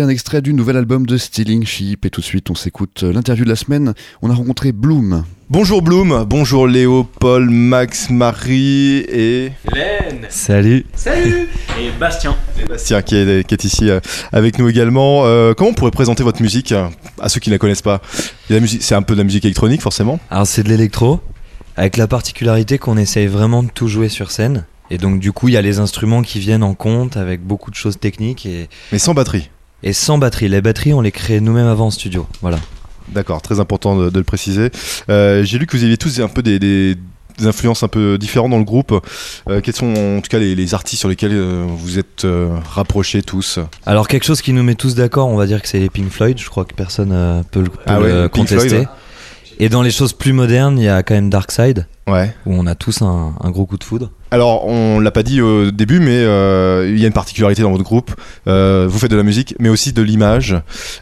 Un 0.00 0.08
extrait 0.08 0.42
du 0.42 0.54
nouvel 0.54 0.76
album 0.76 1.06
de 1.06 1.16
Stealing 1.16 1.66
Sheep 1.66 2.06
et 2.06 2.10
tout 2.10 2.20
de 2.20 2.24
suite 2.24 2.50
on 2.50 2.54
s'écoute 2.54 3.02
euh, 3.02 3.12
l'interview 3.12 3.44
de 3.44 3.48
la 3.48 3.56
semaine. 3.56 3.94
On 4.22 4.30
a 4.30 4.34
rencontré 4.34 4.70
Bloom. 4.70 5.24
Bonjour 5.50 5.82
Bloom, 5.82 6.24
bonjour 6.24 6.68
Léo, 6.68 7.02
Paul, 7.02 7.50
Max, 7.50 8.08
Marie 8.08 8.98
et 9.08 9.50
Hélène 9.72 10.26
Salut 10.28 10.86
Salut 10.94 11.48
Et 11.80 11.90
Bastien 11.98 12.36
Bastien 12.68 13.02
qui 13.02 13.16
est, 13.16 13.44
qui 13.44 13.54
est 13.54 13.64
ici 13.64 13.90
euh, 13.90 13.98
avec 14.30 14.60
nous 14.60 14.68
également. 14.68 15.22
Euh, 15.24 15.52
comment 15.54 15.70
on 15.70 15.74
pourrait 15.74 15.90
présenter 15.90 16.22
votre 16.22 16.42
musique 16.42 16.70
euh, 16.70 16.86
à 17.18 17.28
ceux 17.28 17.40
qui 17.40 17.50
ne 17.50 17.54
la 17.54 17.58
connaissent 17.58 17.82
pas? 17.82 18.00
C'est 18.48 18.94
un 18.94 19.02
peu 19.02 19.14
de 19.14 19.18
la 19.18 19.24
musique 19.24 19.46
électronique 19.46 19.82
forcément. 19.82 20.20
Alors 20.30 20.46
c'est 20.46 20.62
de 20.62 20.68
l'électro, 20.68 21.18
avec 21.76 21.96
la 21.96 22.06
particularité 22.06 22.78
qu'on 22.78 22.98
essaye 22.98 23.26
vraiment 23.26 23.64
de 23.64 23.70
tout 23.70 23.88
jouer 23.88 24.08
sur 24.08 24.30
scène. 24.30 24.64
Et 24.90 24.98
donc 24.98 25.18
du 25.18 25.32
coup 25.32 25.48
il 25.48 25.54
y 25.54 25.56
a 25.56 25.62
les 25.62 25.80
instruments 25.80 26.22
qui 26.22 26.38
viennent 26.38 26.62
en 26.62 26.74
compte 26.74 27.16
avec 27.16 27.42
beaucoup 27.42 27.72
de 27.72 27.76
choses 27.76 27.98
techniques 27.98 28.46
et, 28.46 28.68
Mais 28.92 29.00
sans 29.00 29.12
batterie. 29.12 29.50
Et 29.82 29.92
sans 29.92 30.18
batterie. 30.18 30.48
Les 30.48 30.60
batteries 30.60 30.92
on 30.94 31.00
les 31.00 31.12
crée 31.12 31.40
nous-mêmes 31.40 31.66
avant 31.66 31.86
en 31.86 31.90
studio. 31.90 32.26
Voilà. 32.42 32.58
D'accord, 33.08 33.40
très 33.40 33.58
important 33.60 33.96
de, 33.96 34.10
de 34.10 34.18
le 34.18 34.24
préciser. 34.24 34.70
Euh, 35.08 35.42
J'ai 35.44 35.58
lu 35.58 35.66
que 35.66 35.76
vous 35.76 35.84
aviez 35.84 35.96
tous 35.96 36.20
un 36.20 36.28
peu 36.28 36.42
des, 36.42 36.58
des- 36.58 36.96
des 37.38 37.46
influences 37.46 37.84
un 37.84 37.88
peu 37.88 38.18
différentes 38.18 38.50
dans 38.50 38.58
le 38.58 38.64
groupe. 38.64 38.92
Euh, 39.48 39.60
quels 39.60 39.76
sont 39.76 39.94
en 39.94 40.20
tout 40.20 40.28
cas 40.28 40.40
les, 40.40 40.56
les 40.56 40.74
artistes 40.74 40.98
sur 40.98 41.08
lesquels 41.08 41.30
euh, 41.32 41.64
vous 41.68 41.96
êtes 41.98 42.24
euh, 42.24 42.48
rapprochés 42.68 43.22
tous? 43.22 43.60
Alors 43.86 44.08
quelque 44.08 44.24
chose 44.24 44.42
qui 44.42 44.52
nous 44.52 44.64
met 44.64 44.74
tous 44.74 44.96
d'accord, 44.96 45.28
on 45.28 45.36
va 45.36 45.46
dire 45.46 45.62
que 45.62 45.68
c'est 45.68 45.78
les 45.78 45.88
Pink 45.88 46.10
Floyd. 46.10 46.36
Je 46.36 46.48
crois 46.50 46.64
que 46.64 46.74
personne 46.74 47.12
euh, 47.12 47.42
peut, 47.48 47.60
le- 47.60 47.68
peut 47.70 47.78
Ah 47.86 48.00
ouais, 48.00 48.12
le 48.22 48.28
contester. 48.28 48.68
Floyd. 48.68 48.88
Et 49.60 49.68
dans 49.68 49.82
les 49.82 49.92
choses 49.92 50.12
plus 50.14 50.32
modernes, 50.32 50.78
il 50.78 50.84
y 50.84 50.88
a 50.88 51.02
quand 51.04 51.14
même 51.14 51.30
Dark 51.30 51.50
Side, 51.52 51.86
Ouais. 52.08 52.34
où 52.44 52.54
on 52.54 52.66
a 52.66 52.74
tous 52.74 53.02
un, 53.02 53.34
un 53.40 53.50
gros 53.50 53.66
coup 53.66 53.78
de 53.78 53.84
foudre. 53.84 54.10
Alors, 54.30 54.66
on 54.66 55.00
l'a 55.00 55.10
pas 55.10 55.22
dit 55.22 55.40
au 55.40 55.70
début, 55.70 56.00
mais 56.00 56.18
euh, 56.18 56.86
il 56.88 57.00
y 57.00 57.04
a 57.04 57.06
une 57.06 57.14
particularité 57.14 57.62
dans 57.62 57.70
votre 57.70 57.84
groupe. 57.84 58.10
Euh, 58.46 58.86
vous 58.88 58.98
faites 58.98 59.10
de 59.10 59.16
la 59.16 59.22
musique, 59.22 59.54
mais 59.58 59.70
aussi 59.70 59.92
de 59.92 60.02
l'image. 60.02 60.54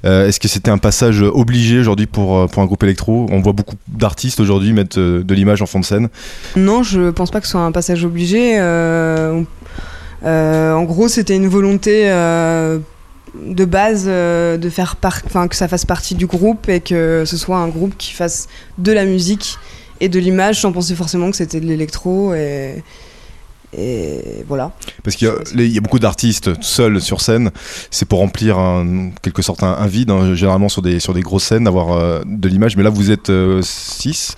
Euh, 0.04 0.28
Est-ce 0.28 0.38
que 0.38 0.46
c'était 0.46 0.70
un 0.70 0.78
passage 0.78 1.22
obligé 1.22 1.80
aujourd'hui 1.80 2.06
pour, 2.06 2.48
pour 2.48 2.62
un 2.62 2.66
groupe 2.66 2.84
électro? 2.84 3.26
On 3.30 3.40
voit 3.40 3.52
beaucoup 3.52 3.74
d'artistes 3.88 4.38
aujourd'hui 4.38 4.72
mettre 4.72 4.98
de 4.98 5.34
l'image 5.34 5.60
en 5.60 5.66
fond 5.66 5.80
de 5.80 5.84
scène. 5.84 6.08
Non, 6.54 6.84
je 6.84 7.10
pense 7.10 7.32
pas 7.32 7.40
que 7.40 7.46
ce 7.46 7.52
soit 7.52 7.62
un 7.62 7.72
passage 7.72 8.04
obligé. 8.04 8.60
en 8.60 9.44
gros, 10.84 11.08
c'était 11.08 11.36
une 11.36 11.48
volonté 11.48 12.04
de 12.04 13.64
base 13.64 14.06
de 14.06 14.70
faire 14.70 14.96
que 15.00 15.56
ça 15.56 15.66
fasse 15.66 15.84
partie 15.84 16.14
du 16.14 16.26
groupe 16.26 16.68
et 16.68 16.80
que 16.80 17.24
ce 17.26 17.36
soit 17.36 17.58
un 17.58 17.68
groupe 17.68 17.96
qui 17.98 18.12
fasse 18.12 18.46
de 18.78 18.92
la 18.92 19.04
musique 19.04 19.58
et 20.00 20.08
de 20.08 20.18
l'image 20.18 20.60
sans 20.60 20.72
penser 20.72 20.94
forcément 20.94 21.30
que 21.30 21.36
c'était 21.36 21.58
de 21.60 21.66
l'électro 21.66 22.34
et 22.34 22.82
et 23.76 24.44
voilà. 24.48 24.72
Parce 25.04 25.16
qu'il 25.16 25.28
y, 25.28 25.60
a- 25.60 25.62
y 25.62 25.80
beaucoup 25.80 25.98
d'artistes 25.98 26.50
seuls 26.62 27.00
sur 27.00 27.20
scène. 27.20 27.50
C'est 27.90 28.06
pour 28.06 28.18
remplir 28.20 28.58
en 28.58 29.10
quelque 29.22 29.42
sorte 29.42 29.62
un, 29.62 29.72
un 29.72 29.86
vide, 29.86 30.10
hein, 30.10 30.34
généralement 30.34 30.68
sur 30.68 30.82
des, 30.82 31.00
sur 31.00 31.14
des 31.14 31.20
grosses 31.22 31.44
scènes, 31.44 31.64
d'avoir 31.64 31.92
euh, 31.92 32.22
de 32.26 32.48
l'image. 32.48 32.76
Mais 32.76 32.82
là, 32.82 32.90
vous 32.90 33.10
êtes 33.10 33.30
6 33.62 34.36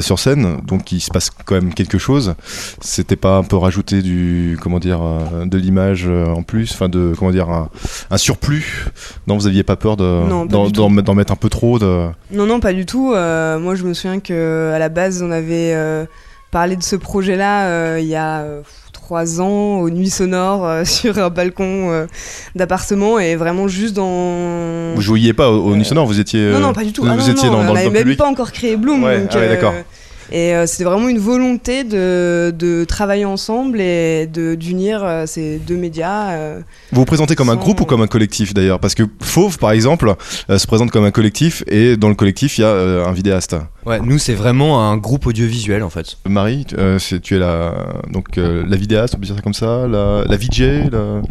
sur 0.00 0.18
scène, 0.18 0.58
donc 0.66 0.92
il 0.92 1.00
se 1.00 1.10
passe 1.10 1.30
quand 1.44 1.54
même 1.54 1.72
quelque 1.74 1.98
chose. 1.98 2.34
C'était 2.80 3.16
pas 3.16 3.36
un 3.38 3.42
peu 3.42 3.56
rajouter 3.56 4.02
du, 4.02 4.58
comment 4.62 4.78
dire, 4.78 5.00
euh, 5.02 5.46
de 5.46 5.58
l'image 5.58 6.04
euh, 6.08 6.26
en 6.26 6.42
plus, 6.42 6.72
enfin 6.72 6.88
de, 6.88 7.12
comment 7.18 7.30
dire, 7.30 7.48
un, 7.50 7.68
un 8.10 8.16
surplus? 8.18 8.86
Non, 9.26 9.36
vous 9.36 9.46
aviez 9.46 9.62
pas 9.62 9.76
peur 9.76 9.96
de, 9.96 10.04
d'en, 10.46 10.66
du 10.66 10.72
d'en 10.72 10.88
mettre- 10.88 11.32
un 11.32 11.36
peu 11.36 11.48
trop 11.48 11.78
de... 11.78 12.06
Non, 12.32 12.46
non, 12.46 12.60
pas 12.60 12.72
du 12.72 12.84
tout. 12.86 13.12
Euh, 13.14 13.58
moi, 13.58 13.74
je 13.74 13.84
me 13.84 13.94
souviens 13.94 14.20
que 14.20 14.72
à 14.74 14.78
la 14.78 14.88
base, 14.88 15.22
on 15.22 15.30
avait 15.30 15.72
euh, 15.74 16.04
parlé 16.54 16.76
de 16.76 16.82
ce 16.84 16.94
projet-là 16.94 17.66
euh, 17.66 17.98
il 18.00 18.06
y 18.06 18.14
a 18.14 18.42
euh, 18.42 18.60
trois 18.92 19.40
ans 19.40 19.80
aux 19.80 19.90
nuits 19.90 20.08
sonores 20.08 20.64
euh, 20.64 20.84
sur 20.96 21.18
un 21.18 21.28
balcon 21.28 21.90
euh, 21.90 22.06
d'appartement 22.54 23.18
et 23.18 23.34
vraiment 23.34 23.66
juste 23.66 23.94
dans. 23.94 24.94
Vous 24.94 25.02
jouiez 25.02 25.32
pas 25.32 25.50
au, 25.50 25.64
au 25.72 25.74
Nuit 25.76 25.84
Sonore, 25.84 26.06
vous 26.06 26.20
étiez. 26.20 26.40
non, 26.52 26.56
euh, 26.56 26.60
non, 26.60 26.72
pas 26.72 26.84
du 26.84 26.92
tout. 26.92 27.02
Vous, 27.02 27.08
Ah, 27.10 27.16
vous 27.16 27.26
non, 27.26 27.32
étiez 27.32 27.48
non, 27.50 27.56
dans, 27.56 27.62
on 27.62 27.66
dans 27.66 27.74
le 27.74 27.90
même 27.90 28.02
public. 28.02 28.18
pas 28.18 28.28
encore 28.30 28.52
créé 28.52 28.76
Bloom. 28.76 29.02
Ouais, 29.02 29.22
donc, 29.22 29.30
ah 29.34 29.38
ouais, 29.38 29.48
d'accord. 29.48 29.74
Et 30.36 30.52
euh, 30.52 30.66
c'était 30.66 30.82
vraiment 30.82 31.08
une 31.08 31.20
volonté 31.20 31.84
de, 31.84 32.52
de 32.58 32.84
travailler 32.84 33.24
ensemble 33.24 33.80
et 33.80 34.26
de 34.26 34.56
d'unir 34.56 35.04
euh, 35.04 35.26
ces 35.26 35.58
deux 35.58 35.76
médias. 35.76 36.32
euh. 36.32 36.60
Vous 36.90 37.02
vous 37.02 37.04
présentez 37.04 37.36
comme 37.36 37.50
un 37.50 37.54
groupe 37.56 37.80
ou 37.82 37.84
comme 37.84 38.02
un 38.02 38.08
collectif 38.08 38.52
d'ailleurs? 38.52 38.80
Parce 38.80 38.96
que 38.96 39.04
Fauve, 39.22 39.58
par 39.58 39.70
exemple, 39.70 40.12
euh, 40.50 40.58
se 40.58 40.66
présente 40.66 40.90
comme 40.90 41.04
un 41.04 41.12
collectif 41.12 41.62
et 41.68 41.96
dans 41.96 42.08
le 42.08 42.16
collectif, 42.16 42.58
il 42.58 42.62
y 42.62 42.64
a 42.64 42.68
euh, 42.68 43.06
un 43.06 43.12
vidéaste. 43.12 43.54
Ouais, 43.86 44.00
nous 44.00 44.18
c'est 44.18 44.34
vraiment 44.34 44.90
un 44.90 44.96
groupe 44.96 45.26
audiovisuel 45.26 45.84
en 45.84 45.90
fait. 45.90 46.16
Marie, 46.26 46.66
euh, 46.78 46.98
c'est- 46.98 47.20
tu 47.20 47.36
es 47.36 47.38
la, 47.38 47.72
donc, 48.10 48.36
euh, 48.38 48.64
la 48.66 48.76
vidéaste, 48.76 49.14
on 49.14 49.20
peut 49.20 49.26
dire 49.26 49.36
ça 49.36 49.42
comme 49.42 49.54
ça, 49.54 49.86
la, 49.86 50.24
la 50.26 50.36
VJ 50.36 50.90
la- 50.90 51.22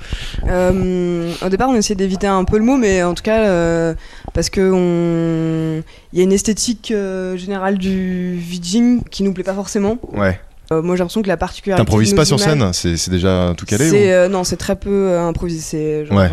Euh, 0.49 1.31
au 1.45 1.49
départ, 1.49 1.69
on 1.69 1.75
essayait 1.75 1.95
d'éviter 1.95 2.27
un 2.27 2.43
peu 2.45 2.57
le 2.57 2.63
mot, 2.63 2.77
mais 2.77 3.03
en 3.03 3.13
tout 3.15 3.23
cas, 3.23 3.39
euh, 3.47 3.93
parce 4.33 4.49
que 4.49 4.71
on... 4.73 5.83
il 6.13 6.19
y 6.19 6.21
a 6.21 6.23
une 6.23 6.31
esthétique 6.31 6.91
euh, 6.91 7.35
générale 7.35 7.77
du 7.77 8.37
VJing 8.37 9.01
qui 9.09 9.23
nous 9.23 9.33
plaît 9.33 9.43
pas 9.43 9.55
forcément. 9.55 9.97
Ouais. 10.13 10.39
Euh, 10.71 10.81
moi, 10.81 10.95
j'ai 10.95 10.99
l'impression 10.99 11.21
que 11.23 11.27
la 11.27 11.37
particularité. 11.37 11.83
T'improvises 11.83 12.13
pas 12.13 12.23
sur 12.23 12.39
scène 12.39 12.71
C'est 12.71 13.09
déjà 13.09 13.53
tout 13.57 13.65
calé 13.65 13.89
ou... 13.91 13.95
euh, 13.95 14.29
non, 14.29 14.43
c'est 14.43 14.57
très 14.57 14.75
peu 14.75 15.17
improvisé. 15.17 16.05
Ouais. 16.11 16.29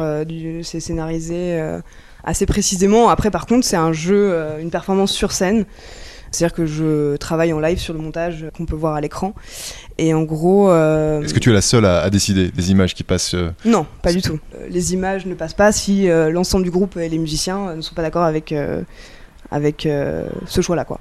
c'est 0.63 0.81
scénarisé 0.81 1.59
assez 2.23 2.47
précisément. 2.47 3.09
Après, 3.09 3.31
par 3.31 3.47
contre, 3.47 3.67
c'est 3.67 3.77
un 3.77 3.93
jeu, 3.93 4.39
une 4.61 4.71
performance 4.71 5.13
sur 5.13 5.33
scène. 5.33 5.65
C'est-à-dire 6.31 6.55
que 6.55 6.65
je 6.67 7.17
travaille 7.17 7.53
en 7.53 7.59
live 7.59 7.79
sur 7.79 7.93
le 7.93 7.99
montage 7.99 8.47
qu'on 8.57 8.65
peut 8.65 8.77
voir 8.77 8.95
à 8.95 9.01
l'écran. 9.01 9.35
Et 9.99 10.15
en 10.15 10.23
gros. 10.23 10.71
euh, 10.71 11.23
Est-ce 11.23 11.35
que 11.35 11.41
tu 11.41 11.51
es 11.51 11.53
la 11.53 11.61
seule 11.61 11.85
à, 11.85 12.03
à 12.03 12.11
décider 12.11 12.51
des 12.51 12.71
images 12.71 12.95
qui 12.95 13.03
passent 13.03 13.35
euh, 13.35 13.51
non, 13.65 13.85
pas 14.03 14.13
du 14.13 14.23
tout. 14.23 14.39
Les 14.69 14.93
images 14.95 15.27
ne 15.27 15.35
passent 15.35 15.55
pas 15.55 15.73
si 15.73 16.09
euh, 16.09 16.31
l'ensemble 16.31 16.63
du 16.65 16.71
groupe 16.71 16.97
et 16.97 17.09
les 17.09 17.19
musiciens 17.19 17.75
ne 17.75 17.81
sont 17.81 17.95
pas 17.95 18.03
d'accord 18.03 18.23
avec, 18.23 18.55
avec 19.51 19.87
euh, 19.87 20.25
ce 20.47 20.61
choix-là. 20.61 20.85
quoi. 20.85 21.01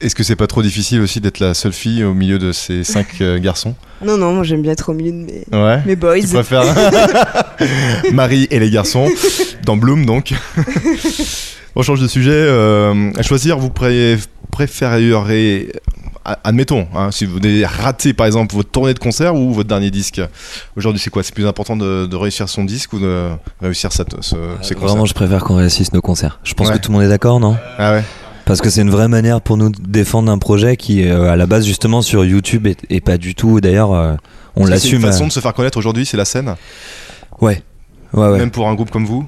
Est-ce 0.00 0.14
que 0.14 0.22
c'est 0.22 0.36
pas 0.36 0.46
trop 0.46 0.62
difficile 0.62 1.00
aussi 1.00 1.20
d'être 1.20 1.40
la 1.40 1.54
seule 1.54 1.72
fille 1.72 2.04
au 2.04 2.14
milieu 2.14 2.38
de 2.38 2.52
ces 2.52 2.84
cinq 2.84 3.06
euh, 3.20 3.38
garçons? 3.40 3.74
Non, 4.04 4.16
non, 4.16 4.32
moi 4.32 4.44
j'aime 4.44 4.62
bien 4.62 4.72
être 4.72 4.90
au 4.90 4.94
milieu 4.94 5.10
de 5.10 5.16
mes, 5.16 5.44
Ouais. 5.52 5.82
mes 5.86 5.96
boys. 5.96 6.20
Tu 6.20 6.28
préfères 6.28 6.62
Marie 8.12 8.46
et 8.50 8.60
les 8.60 8.70
garçons 8.70 9.08
dans 9.64 9.76
Bloom 9.76 10.06
donc. 10.06 10.32
On 11.74 11.82
change 11.82 12.00
de 12.00 12.08
sujet. 12.08 12.30
euh, 12.32 13.10
à 13.16 13.22
choisir, 13.22 13.58
vous 13.58 13.70
pré- 13.70 14.16
préféreriez, 14.50 15.72
admettons, 16.44 16.86
hein, 16.94 17.10
si 17.10 17.24
vous 17.26 17.38
avez 17.38 17.64
raté 17.66 18.12
par 18.12 18.26
exemple 18.26 18.54
votre 18.54 18.70
tournée 18.70 18.94
de 18.94 18.98
concert 18.98 19.34
ou 19.34 19.52
votre 19.52 19.68
dernier 19.68 19.90
disque. 19.90 20.20
Aujourd'hui, 20.76 21.00
c'est 21.02 21.10
quoi? 21.10 21.22
C'est 21.22 21.34
plus 21.34 21.46
important 21.46 21.76
de, 21.76 22.06
de 22.06 22.16
réussir 22.16 22.48
son 22.48 22.64
disque 22.64 22.92
ou 22.92 22.98
de 23.00 23.28
réussir 23.60 23.92
cette, 23.92 24.14
ce, 24.22 24.36
ces 24.62 24.74
concerts? 24.74 24.88
Vraiment, 24.88 25.06
je 25.06 25.14
préfère 25.14 25.44
qu'on 25.44 25.56
réussisse 25.56 25.92
nos 25.92 26.00
concerts. 26.00 26.38
Je 26.44 26.54
pense 26.54 26.68
Ouais. 26.68 26.74
que 26.74 26.78
tout 26.80 26.90
le 26.90 26.96
monde 26.98 27.04
est 27.06 27.08
d'accord, 27.10 27.40
non? 27.40 27.56
Ah 27.78 27.92
ouais. 27.92 28.04
Parce 28.44 28.60
que 28.60 28.70
c'est 28.70 28.80
une 28.80 28.90
vraie 28.90 29.08
manière 29.08 29.40
pour 29.42 29.56
nous 29.58 29.68
de 29.70 29.76
défendre 29.80 30.32
un 30.32 30.38
projet 30.38 30.76
qui 30.76 31.02
est 31.02 31.10
euh, 31.10 31.30
à 31.30 31.36
la 31.36 31.46
base 31.46 31.66
justement 31.66 32.00
sur 32.00 32.24
YouTube 32.24 32.66
et, 32.66 32.76
et 32.88 33.00
pas 33.02 33.18
du 33.18 33.34
tout. 33.34 33.60
D'ailleurs, 33.60 33.92
euh, 33.92 34.14
on 34.56 34.64
l'assume. 34.64 35.02
façon 35.02 35.24
euh, 35.24 35.28
de 35.28 35.32
se 35.32 35.40
faire 35.40 35.52
connaître 35.52 35.76
aujourd'hui, 35.78 36.06
c'est 36.06 36.16
la 36.16 36.24
scène? 36.24 36.54
Ouais. 37.40 37.62
Ouais, 38.14 38.26
ouais. 38.28 38.38
Même 38.38 38.50
pour 38.50 38.68
un 38.68 38.74
groupe 38.74 38.90
comme 38.90 39.04
vous, 39.04 39.26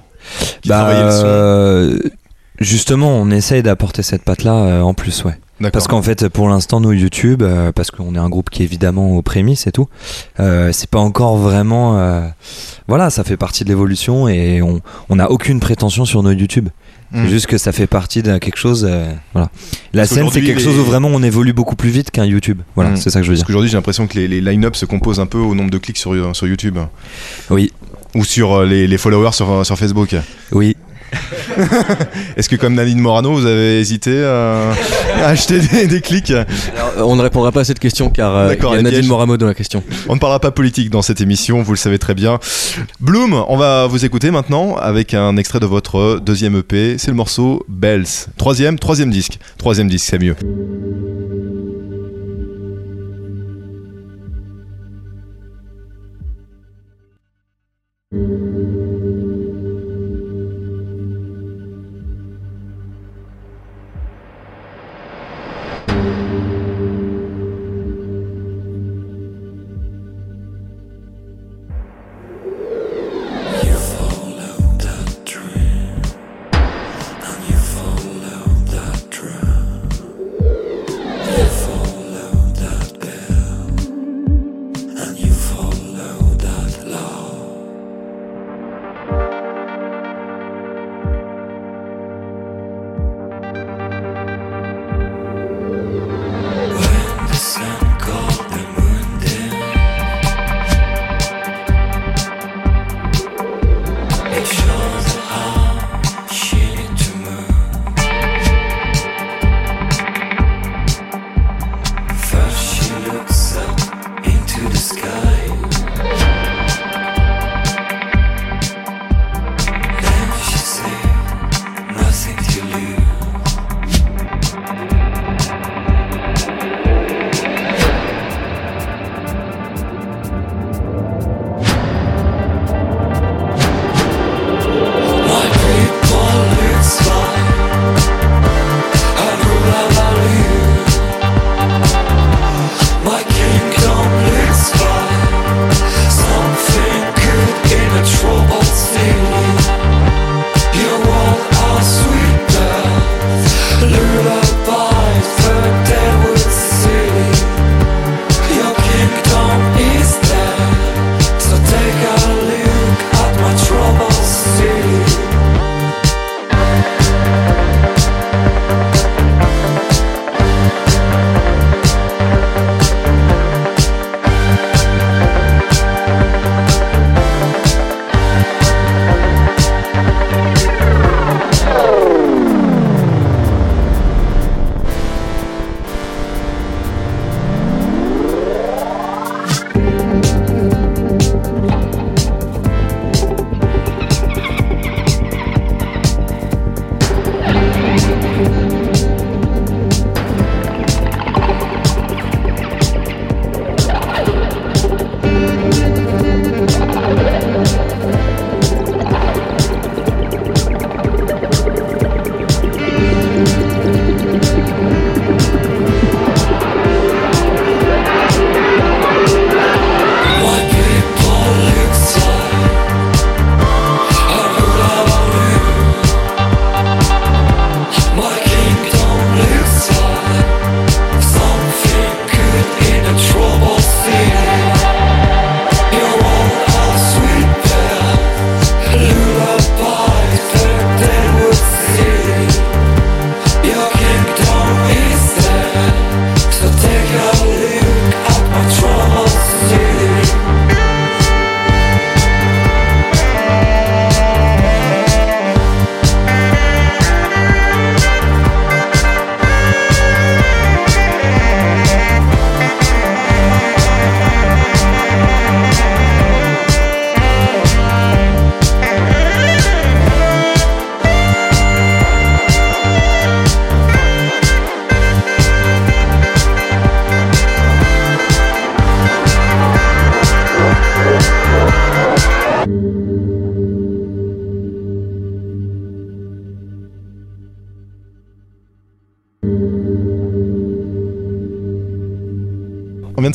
qui 0.62 0.70
Bah, 0.70 0.78
travaillez 0.78 1.04
le 1.04 1.10
son. 1.10 1.22
euh, 1.26 1.98
justement, 2.60 3.10
on 3.10 3.30
essaye 3.30 3.62
d'apporter 3.62 4.02
cette 4.02 4.22
patte-là 4.24 4.54
euh, 4.54 4.80
en 4.80 4.94
plus, 4.94 5.22
ouais. 5.24 5.38
Parce 5.72 5.86
qu'en 5.88 6.00
fait, 6.02 6.28
pour 6.28 6.48
l'instant, 6.48 6.80
nous, 6.80 6.92
YouTube, 6.92 7.42
euh, 7.42 7.70
parce 7.72 7.90
qu'on 7.90 8.14
est 8.14 8.18
un 8.18 8.28
groupe 8.30 8.48
qui 8.48 8.62
est 8.62 8.64
évidemment 8.64 9.16
aux 9.16 9.22
prémices 9.22 9.66
et 9.66 9.72
tout, 9.72 9.88
euh, 10.40 10.72
c'est 10.72 10.88
pas 10.88 10.98
encore 11.00 11.36
vraiment. 11.36 11.98
euh, 11.98 12.22
voilà, 12.88 13.10
ça 13.10 13.24
fait 13.24 13.36
partie 13.36 13.64
de 13.64 13.68
l'évolution 13.68 14.26
et 14.28 14.62
on 14.62 14.80
on 15.10 15.16
n'a 15.16 15.30
aucune 15.30 15.60
prétention 15.60 16.04
sur 16.06 16.22
nos 16.22 16.30
YouTube. 16.32 16.68
Hmm. 17.12 17.26
Juste 17.26 17.46
que 17.48 17.58
ça 17.58 17.72
fait 17.72 17.86
partie 17.88 18.22
de 18.22 18.38
quelque 18.38 18.56
chose. 18.56 18.86
euh, 18.88 19.12
voilà. 19.32 19.50
La 19.92 20.02
Parce 20.02 20.14
scène, 20.14 20.28
c'est 20.32 20.42
quelque 20.42 20.58
les- 20.58 20.64
chose 20.64 20.78
où 20.78 20.84
vraiment 20.84 21.08
on 21.08 21.22
évolue 21.22 21.52
beaucoup 21.52 21.74
plus 21.76 21.90
vite 21.90 22.10
qu'un 22.12 22.24
YouTube. 22.24 22.60
Voilà, 22.76 22.90
Hmm. 22.92 22.96
c'est 22.96 23.10
ça 23.10 23.18
que 23.20 23.26
je 23.26 23.30
veux 23.30 23.34
Parce 23.34 23.40
dire. 23.40 23.46
qu'aujourd'hui, 23.48 23.68
j'ai 23.68 23.76
l'impression 23.76 24.06
que 24.06 24.14
les, 24.16 24.28
les 24.28 24.40
line-up 24.40 24.76
se 24.76 24.86
composent 24.86 25.20
un 25.20 25.26
peu 25.26 25.38
au 25.38 25.54
nombre 25.54 25.70
de 25.70 25.78
clics 25.78 25.98
sur, 25.98 26.14
sur 26.36 26.46
YouTube. 26.46 26.78
Oui, 27.50 27.72
Ou 28.14 28.24
sur 28.24 28.52
euh, 28.60 28.64
les, 28.66 28.86
les 28.86 28.98
followers 28.98 29.32
sur, 29.32 29.66
sur 29.66 29.76
Facebook. 29.78 30.14
oui. 30.52 30.76
Est-ce 32.36 32.48
que 32.48 32.56
comme 32.56 32.74
Nadine 32.74 33.00
Morano, 33.00 33.32
vous 33.32 33.46
avez 33.46 33.80
hésité 33.80 34.22
à, 34.24 34.70
à 35.16 35.26
acheter 35.28 35.58
des, 35.60 35.86
des 35.86 36.00
clics 36.00 36.30
Alors, 36.30 36.48
euh, 36.98 37.02
on 37.02 37.16
ne 37.16 37.22
répondra 37.22 37.52
pas 37.52 37.60
à 37.60 37.64
cette 37.64 37.78
question 37.78 38.10
car 38.10 38.34
euh, 38.36 38.54
il 38.54 38.62
y 38.62 38.66
a 38.78 38.82
Nadine. 38.82 39.06
Moramo 39.06 39.36
dans 39.36 39.46
la 39.46 39.54
question. 39.54 39.82
On 40.08 40.14
ne 40.14 40.20
parlera 40.20 40.40
pas 40.40 40.50
politique 40.50 40.90
dans 40.90 41.02
cette 41.02 41.20
émission, 41.20 41.62
vous 41.62 41.72
le 41.72 41.78
savez 41.78 41.98
très 41.98 42.14
bien. 42.14 42.38
Bloom, 43.00 43.44
on 43.48 43.56
va 43.56 43.86
vous 43.86 44.04
écouter 44.04 44.30
maintenant 44.30 44.76
avec 44.76 45.14
un 45.14 45.36
extrait 45.36 45.60
de 45.60 45.66
votre 45.66 46.20
deuxième 46.20 46.56
EP. 46.56 46.96
C'est 46.98 47.10
le 47.10 47.16
morceau 47.16 47.64
Bells. 47.68 48.06
Troisième, 48.36 48.78
troisième 48.78 49.10
disque. 49.10 49.38
Troisième 49.58 49.88
disque, 49.88 50.06
c'est 50.10 50.18
mieux. 50.18 50.36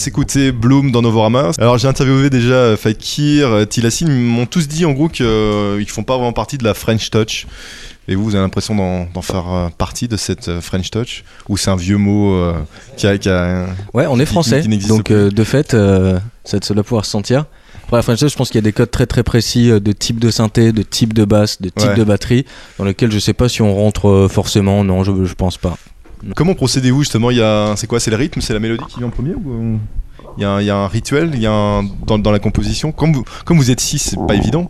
S'écouter 0.05 0.51
Bloom 0.51 0.91
dans 0.91 1.01
Novorama. 1.01 1.49
Alors 1.57 1.79
j'ai 1.79 1.87
interviewé 1.87 2.29
déjà 2.29 2.53
euh, 2.53 2.77
Fakir, 2.77 3.47
euh, 3.49 3.65
Tilassi, 3.65 4.03
ils 4.05 4.11
m'ont 4.11 4.45
tous 4.45 4.67
dit 4.67 4.85
en 4.85 4.91
gros 4.91 5.09
qu'ils 5.09 5.25
euh, 5.25 5.83
font 5.87 6.03
pas 6.03 6.15
vraiment 6.15 6.31
partie 6.31 6.59
de 6.59 6.63
la 6.63 6.75
French 6.75 7.09
Touch. 7.09 7.47
Et 8.07 8.13
vous, 8.13 8.23
vous 8.23 8.35
avez 8.35 8.43
l'impression 8.43 8.75
d'en 9.11 9.21
faire 9.23 9.71
partie 9.79 10.07
de 10.07 10.15
cette 10.15 10.59
French 10.61 10.91
Touch? 10.91 11.23
Ou 11.49 11.57
c'est 11.57 11.71
un 11.71 11.75
vieux 11.75 11.97
mot 11.97 12.35
euh, 12.35 12.53
qui 12.97 13.07
a... 13.07 13.17
Qui 13.17 13.29
a 13.29 13.65
Ouais, 13.95 14.05
on 14.07 14.19
est 14.19 14.25
qui- 14.25 14.31
français, 14.31 14.61
qui 14.61 14.67
n'existe 14.67 14.89
donc 14.95 15.09
euh, 15.09 15.31
de 15.31 15.43
fait, 15.43 15.73
euh, 15.73 16.19
ça 16.43 16.59
doit 16.59 16.83
pouvoir 16.83 17.03
se 17.05 17.09
sentir. 17.09 17.45
Pour 17.87 17.97
la 17.97 18.03
French 18.03 18.19
Touch, 18.19 18.31
je 18.31 18.37
pense 18.37 18.49
qu'il 18.49 18.59
y 18.59 18.63
a 18.63 18.67
des 18.69 18.73
codes 18.73 18.91
très 18.91 19.07
très 19.07 19.23
précis 19.23 19.69
de 19.71 19.91
type 19.91 20.19
de 20.19 20.29
synthé, 20.29 20.71
de 20.71 20.83
type 20.83 21.13
de 21.15 21.25
basse, 21.25 21.59
de 21.59 21.69
type 21.69 21.89
Ouais. 21.89 21.95
de 21.95 22.03
batterie, 22.03 22.45
dans 22.77 22.85
lesquels 22.85 23.11
je 23.11 23.17
sais 23.17 23.33
pas 23.33 23.49
si 23.49 23.63
on 23.63 23.73
rentre 23.73 24.27
forcément. 24.29 24.83
Non, 24.83 25.03
je, 25.03 25.25
je 25.25 25.33
pense 25.33 25.57
pas. 25.57 25.75
Comment 26.36 26.53
procédez-vous 26.53 27.01
justement 27.01 27.32
Il 27.32 27.38
y 27.38 27.41
a, 27.41 27.74
c'est 27.76 27.88
quoi 27.88 27.99
C'est 27.99 28.11
le 28.11 28.18
rythme, 28.18 28.41
c'est 28.41 28.53
la 28.53 28.59
mélodie 28.59 28.84
qui 28.89 28.97
vient 28.99 29.07
en 29.07 29.11
premier 29.11 29.34
ou 29.36 29.51
euh, 29.51 29.78
il 30.38 30.41
y, 30.41 30.45
a 30.45 30.49
un, 30.51 30.59
il 30.61 30.66
y 30.68 30.70
a 30.70 30.76
un 30.76 30.88
rituel, 30.88 31.32
il 31.34 31.39
y 31.41 31.45
a 31.47 31.51
un, 31.53 31.84
dans, 32.05 32.20
dans 32.20 32.32
la 32.32 32.39
composition? 32.39 32.91
Comme 32.91 33.13
vous, 33.13 33.24
comme 33.45 33.55
vous 33.57 33.72
êtes 33.72 33.80
six, 33.80 33.99
c'est 33.99 34.18
pas 34.28 34.36
évident 34.36 34.70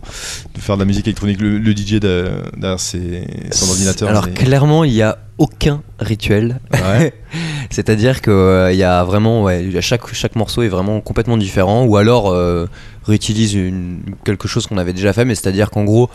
de 0.54 0.60
faire 0.60 0.76
de 0.76 0.82
la 0.82 0.84
musique 0.86 1.08
électronique. 1.08 1.40
Le, 1.40 1.58
le 1.58 1.72
DJ 1.72 1.94
de- 1.94 2.30
derrière 2.56 2.78
son 2.78 3.68
ordinateur. 3.70 4.08
Alors 4.08 4.24
c'est- 4.26 4.34
clairement, 4.34 4.84
il 4.84 4.92
y 4.92 5.02
a 5.02 5.18
aucun 5.38 5.82
rituel. 5.98 6.60
Ouais. 6.72 7.12
C'est-à-dire 7.70 8.22
que 8.22 8.30
euh, 8.30 8.72
il 8.72 8.78
y 8.78 8.84
a 8.84 9.02
vraiment, 9.02 9.42
ouais, 9.42 9.76
à 9.76 9.80
chaque 9.80 10.06
chaque 10.14 10.36
morceau 10.36 10.62
est 10.62 10.68
vraiment 10.68 11.00
complètement 11.00 11.36
différent, 11.36 11.84
ou 11.84 11.96
alors 11.96 12.30
euh, 12.30 12.66
réutilise 13.04 13.54
une, 13.54 14.02
quelque 14.24 14.46
chose 14.46 14.68
qu'on 14.68 14.78
avait 14.78 14.92
déjà 14.92 15.12
fait, 15.12 15.24
mais 15.24 15.34
c'est-à-dire 15.34 15.70
qu'en 15.70 15.82
gros, 15.82 16.08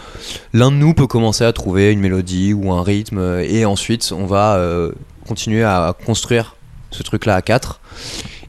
l'un 0.54 0.72
de 0.72 0.78
nous 0.78 0.94
peut 0.94 1.08
commencer 1.08 1.44
à 1.44 1.52
trouver 1.52 1.92
une 1.92 2.00
mélodie 2.00 2.54
ou 2.54 2.72
un 2.72 2.84
rythme, 2.84 3.42
et 3.44 3.66
ensuite 3.66 4.14
on 4.18 4.26
va 4.26 4.56
euh, 4.56 4.94
continuer 5.32 5.64
à 5.64 5.96
construire 6.06 6.58
ce 6.90 7.04
truc-là 7.04 7.36
à 7.36 7.42
quatre. 7.42 7.80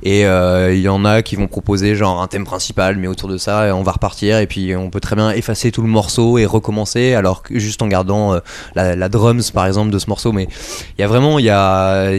Et 0.03 0.26
euh, 0.26 0.74
il 0.74 0.80
y 0.80 0.89
en 0.89 1.05
a 1.05 1.22
qui 1.22 1.37
vont 1.37 1.47
proposer 1.47 1.95
genre 1.95 2.20
un 2.20 2.26
thème 2.26 2.45
principal, 2.45 2.97
mais 2.97 3.07
autour 3.07 3.28
de 3.28 3.37
ça, 3.37 3.72
on 3.76 3.85
va 3.85 3.93
repartir 3.93 4.39
et 4.39 4.49
puis 4.49 4.74
on 4.74 4.91
peut 4.91 4.99
très 4.99 5.14
bien 5.14 5.30
effacer 5.30 5.70
tout 5.70 5.83
le 5.83 5.87
morceau 5.87 6.39
et 6.39 6.45
recommencer, 6.45 7.14
alors 7.14 7.45
que 7.45 7.57
juste 7.61 7.83
en 7.83 7.87
gardant 7.87 8.35
euh, 8.35 8.41
la, 8.74 8.97
la 8.97 9.09
drums 9.09 9.53
par 9.53 9.64
exemple 9.64 9.93
de 9.93 10.01
ce 10.01 10.09
morceau. 10.09 10.33
Mais 10.33 10.49
il 10.99 11.03
y 11.03 11.05
a 11.05 11.07
vraiment, 11.07 11.39
il 11.39 11.45
y 11.45 11.51
a, 11.51 12.11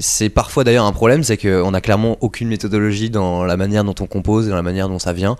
c'est 0.00 0.30
parfois 0.30 0.64
d'ailleurs 0.64 0.86
un 0.86 0.92
problème, 0.92 1.22
c'est 1.22 1.36
qu'on 1.36 1.72
a 1.74 1.80
clairement 1.80 2.16
aucune 2.22 2.48
méthodologie 2.48 3.08
dans 3.08 3.44
la 3.44 3.56
manière 3.56 3.84
dont 3.84 3.94
on 4.00 4.06
compose 4.06 4.48
et 4.48 4.50
dans 4.50 4.56
la 4.56 4.62
manière 4.62 4.88
dont 4.88 4.98
ça 4.98 5.12
vient. 5.12 5.36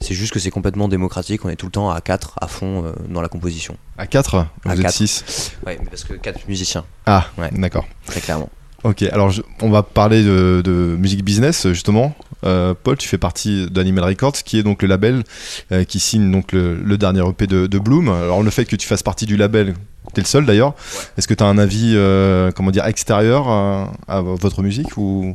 C'est 0.00 0.14
juste 0.14 0.32
que 0.32 0.38
c'est 0.38 0.50
complètement 0.50 0.86
démocratique, 0.88 1.44
on 1.44 1.48
est 1.48 1.56
tout 1.56 1.66
le 1.66 1.72
temps 1.72 1.90
à 1.90 2.00
4 2.00 2.34
à 2.40 2.46
fond 2.46 2.84
euh, 2.84 2.92
dans 3.08 3.20
la 3.20 3.28
composition. 3.28 3.76
À 3.98 4.06
4 4.06 4.34
À 4.36 4.48
Vous 4.64 4.72
êtes 4.72 4.82
quatre. 4.82 4.94
6 4.94 5.52
Ouais, 5.66 5.76
mais 5.82 5.88
parce 5.90 6.04
que 6.04 6.14
4 6.14 6.46
musiciens, 6.48 6.84
Ah, 7.06 7.26
Ouais. 7.36 7.50
d'accord. 7.52 7.86
très 8.06 8.20
clairement. 8.20 8.48
Ok, 8.84 9.02
alors 9.02 9.30
je- 9.30 9.42
on 9.60 9.70
va 9.70 9.82
parler 9.82 10.22
de, 10.22 10.62
de 10.64 10.96
musique 10.96 11.24
business 11.24 11.66
justement. 11.68 12.14
Euh, 12.44 12.74
Paul, 12.80 12.96
tu 12.96 13.08
fais 13.08 13.18
partie 13.18 13.68
d'Animal 13.68 14.04
Records, 14.04 14.34
qui 14.44 14.56
est 14.56 14.62
donc 14.62 14.82
le 14.82 14.88
label 14.88 15.24
euh, 15.72 15.82
qui 15.82 15.98
signe 15.98 16.30
donc 16.30 16.52
le, 16.52 16.76
le 16.76 16.96
dernier 16.96 17.28
EP 17.28 17.48
de, 17.48 17.66
de 17.66 17.78
Bloom. 17.80 18.08
Alors 18.08 18.44
le 18.44 18.50
fait 18.50 18.66
que 18.66 18.76
tu 18.76 18.86
fasses 18.86 19.02
partie 19.02 19.26
du 19.26 19.36
label, 19.36 19.74
t'es 20.14 20.20
le 20.20 20.26
seul 20.26 20.46
d'ailleurs. 20.46 20.74
Est-ce 21.16 21.28
que 21.28 21.34
tu 21.34 21.42
as 21.44 21.46
un 21.46 21.58
avis, 21.58 21.92
euh, 21.94 22.50
comment 22.54 22.70
dire, 22.70 22.86
extérieur 22.86 23.48
à, 23.48 23.92
à 24.08 24.20
votre 24.20 24.62
musique 24.62 24.96
ou 24.96 25.34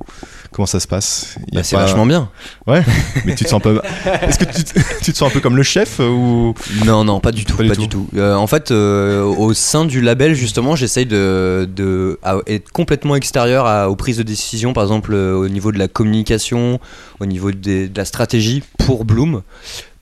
comment 0.51 0.65
ça 0.65 0.79
se 0.79 0.87
passe? 0.87 1.35
Bah, 1.51 1.63
c'est 1.63 1.75
pas- 1.75 1.83
vachement 1.83 2.05
bien. 2.05 2.29
Ouais, 2.67 2.83
mais 3.25 3.35
tu 3.35 3.43
te 3.45 3.49
sens 3.49 3.57
un 3.57 3.61
peu. 3.61 3.79
Est-ce 4.21 4.39
que 4.39 4.45
tu 4.45 4.63
te, 4.63 4.79
tu 5.03 5.11
te 5.13 5.17
sens 5.17 5.29
un 5.29 5.33
peu 5.33 5.39
comme 5.39 5.55
le 5.55 5.63
chef 5.63 5.99
euh, 5.99 6.09
ou? 6.09 6.53
Non, 6.85 7.03
non, 7.03 7.19
pas 7.19 7.31
du 7.31 7.45
tout, 7.45 7.57
Pas 7.57 7.67
pas, 7.67 7.75
du 7.75 7.87
tout. 7.87 8.07
Euh, 8.15 8.35
en 8.35 8.47
fait, 8.47 8.71
euh, 8.71 9.21
au 9.23 9.53
sein 9.53 9.85
du 9.85 10.01
label, 10.01 10.33
justement, 10.33 10.75
j'essaye 10.75 11.05
de, 11.05 11.67
de 11.75 12.19
à- 12.23 12.37
être 12.47 12.71
complètement 12.71 13.15
extérieur 13.15 13.65
à- 13.65 13.89
aux 13.89 13.95
prises 13.95 14.17
de 14.17 14.23
décision, 14.23 14.73
par 14.73 14.83
exemple 14.83 15.13
euh, 15.13 15.33
au 15.35 15.47
niveau 15.49 15.71
de 15.71 15.79
la 15.79 15.87
communication, 15.87 16.79
au 17.19 17.25
niveau 17.25 17.51
des- 17.51 17.87
de 17.89 17.97
la 17.97 18.05
stratégie 18.05 18.63
pour 18.79 19.05
Bloom, 19.05 19.41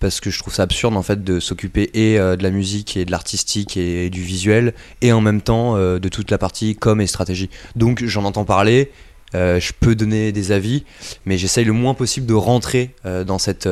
parce 0.02 0.20
que 0.20 0.30
je 0.30 0.40
trouve 0.40 0.54
ça 0.54 0.64
absurde 0.64 0.98
en 0.98 1.04
fait 1.04 1.24
de 1.24 1.40
s'occuper 1.40 1.90
et 1.94 2.20
euh, 2.20 2.36
de 2.36 2.44
la 2.44 2.50
musique 2.50 2.98
et 2.98 3.06
de 3.06 3.12
l'artistique 3.12 3.78
et, 3.78 4.10
du 4.10 4.22
visuel, 4.22 4.74
et 5.02 5.14
en 5.14 5.22
même 5.22 5.42
temps 5.42 5.78
euh, 5.78 6.00
de 6.00 6.10
toute 6.10 6.30
la 6.32 6.38
partie 6.38 6.76
com 6.76 7.00
et 7.00 7.08
stratégie. 7.08 7.50
Donc 7.78 8.04
j'en 8.04 8.26
entends 8.26 8.44
parler. 8.44 8.92
euh, 9.36 9.62
je 9.62 9.72
peux 9.80 9.96
donner 9.96 10.34
des 10.34 10.52
avis, 10.52 10.84
mais 11.26 11.38
j'essaye 11.38 11.64
le 11.64 11.72
moins 11.72 11.94
possible 11.94 12.26
de 12.26 12.34
rentrer 12.34 12.96
dans 13.06 13.38
cette, 13.38 13.70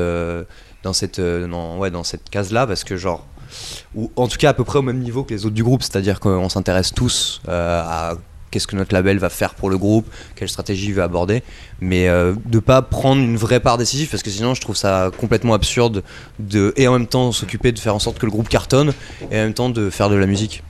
dans 0.84 0.94
cette, 0.94 1.20
ouais, 1.20 1.92
dans 1.92 2.06
cette 2.06 2.30
case-là, 2.30 2.66
parce 2.66 2.86
que 2.86 2.96
genre, 2.96 3.28
ou 3.96 4.12
en 4.16 4.28
tout 4.28 4.38
cas 4.38 4.52
à 4.52 4.54
peu 4.54 4.64
près 4.64 4.80
au 4.80 4.84
même 4.84 5.00
niveau 5.00 5.24
que 5.24 5.34
les 5.34 5.46
autres 5.46 5.56
du 5.56 5.64
groupe, 5.64 5.84
c'est-à-dire 5.84 6.22
qu'on 6.22 6.48
s'intéresse 6.48 6.94
tous 6.94 7.42
à 7.48 8.14
qu'est-ce 8.52 8.68
que 8.68 8.76
notre 8.76 8.94
label 8.94 9.18
va 9.20 9.30
faire 9.30 9.54
pour 9.56 9.70
le 9.70 9.78
groupe, 9.78 10.08
quelle 10.36 10.50
stratégie 10.50 10.88
il 10.88 10.94
va 10.96 11.04
aborder, 11.04 11.44
mais 11.82 12.08
euh, 12.10 12.34
de 12.46 12.60
pas 12.60 12.82
prendre 12.82 13.22
une 13.22 13.38
vraie 13.38 13.60
part 13.60 13.78
décisive, 13.78 14.10
parce 14.10 14.24
que 14.24 14.30
sinon 14.30 14.54
je 14.56 14.62
trouve 14.62 14.76
ça 14.76 15.12
complètement 15.18 15.54
absurde 15.54 16.04
de 16.40 16.74
et 16.78 16.88
en 16.88 16.94
même 16.94 17.08
temps 17.08 17.32
s'occuper 17.32 17.72
de 17.72 17.80
faire 17.80 17.96
en 17.96 18.00
sorte 18.00 18.18
que 18.20 18.26
le 18.26 18.32
groupe 18.32 18.50
cartonne 18.50 18.94
et 19.32 19.36
en 19.40 19.44
même 19.44 19.54
temps 19.54 19.70
de 19.70 19.90
faire 19.90 20.10
de 20.10 20.16
la 20.16 20.26
musique. 20.26 20.64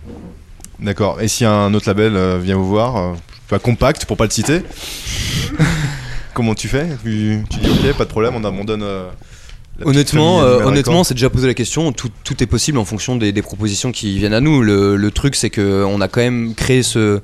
D'accord. 0.79 1.21
Et 1.21 1.27
si 1.27 1.43
un 1.45 1.73
autre 1.73 1.87
label 1.89 2.15
euh, 2.15 2.37
vient 2.37 2.55
vous 2.55 2.67
voir, 2.67 2.95
euh, 2.97 3.13
pas 3.49 3.59
compact 3.59 4.05
pour 4.05 4.15
pas 4.17 4.25
le 4.25 4.31
citer, 4.31 4.61
comment 6.33 6.55
tu 6.55 6.67
fais? 6.67 6.87
Tu, 7.03 7.43
tu 7.49 7.59
dis 7.59 7.69
ok, 7.69 7.97
pas 7.97 8.05
de 8.05 8.09
problème, 8.09 8.33
on, 8.35 8.43
a- 8.43 8.51
on 8.51 8.63
donne. 8.63 8.83
euh, 8.83 9.07
Honnêtement, 9.85 10.41
euh, 10.41 10.57
honnêtement, 10.65 10.91
Records. 10.93 11.05
c'est 11.05 11.13
déjà 11.13 11.29
posé 11.29 11.47
la 11.47 11.53
question. 11.53 11.93
Tout, 11.93 12.09
tout 12.25 12.43
est 12.43 12.47
possible 12.47 12.77
en 12.79 12.85
fonction 12.85 13.15
des, 13.15 13.31
des 13.31 13.41
propositions 13.41 13.93
qui 13.93 14.17
viennent 14.17 14.33
à 14.33 14.41
nous. 14.41 14.61
Le, 14.61 14.97
le 14.97 15.11
truc, 15.11 15.35
c'est 15.35 15.49
que 15.49 15.85
on 15.85 16.01
a 16.01 16.09
quand 16.09 16.19
même 16.19 16.53
créé 16.53 16.83
ce, 16.83 17.21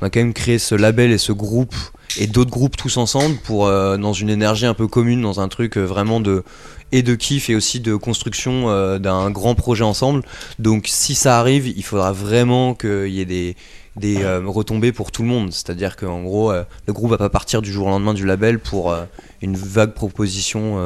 on 0.00 0.06
a 0.06 0.10
quand 0.10 0.20
même 0.20 0.34
créé 0.34 0.58
ce 0.58 0.74
label 0.74 1.10
et 1.10 1.18
ce 1.18 1.32
groupe 1.32 1.74
et 2.18 2.26
d'autres 2.26 2.50
groupes 2.50 2.76
tous 2.76 2.96
ensemble 2.96 3.36
pour 3.36 3.66
euh, 3.66 3.96
dans 3.96 4.12
une 4.12 4.30
énergie 4.30 4.66
un 4.66 4.74
peu 4.74 4.86
commune, 4.86 5.22
dans 5.22 5.40
un 5.40 5.48
truc 5.48 5.76
euh, 5.76 5.84
vraiment 5.84 6.20
de 6.20 6.44
et 6.92 7.02
de 7.02 7.14
kiff 7.14 7.50
et 7.50 7.56
aussi 7.56 7.80
de 7.80 7.96
construction 7.96 8.70
euh, 8.70 8.98
d'un 8.98 9.30
grand 9.30 9.54
projet 9.54 9.82
ensemble. 9.82 10.22
Donc, 10.60 10.86
si 10.86 11.16
ça 11.16 11.38
arrive, 11.40 11.66
il 11.66 11.82
faudra 11.82 12.12
vraiment 12.12 12.74
qu'il 12.74 13.08
y 13.08 13.20
ait 13.20 13.24
des 13.24 13.56
des 13.96 14.22
euh, 14.22 14.42
retombées 14.46 14.92
pour 14.92 15.10
tout 15.10 15.22
le 15.22 15.28
monde. 15.28 15.52
C'est-à-dire 15.52 15.96
qu'en 15.96 16.22
gros, 16.22 16.52
euh, 16.52 16.64
le 16.86 16.92
groupe 16.92 17.10
va 17.10 17.18
pas 17.18 17.30
partir 17.30 17.62
du 17.62 17.72
jour 17.72 17.86
au 17.86 17.90
lendemain 17.90 18.14
du 18.14 18.26
label 18.26 18.58
pour 18.58 18.92
euh, 18.92 19.04
une 19.40 19.56
vague 19.56 19.94
proposition 19.94 20.76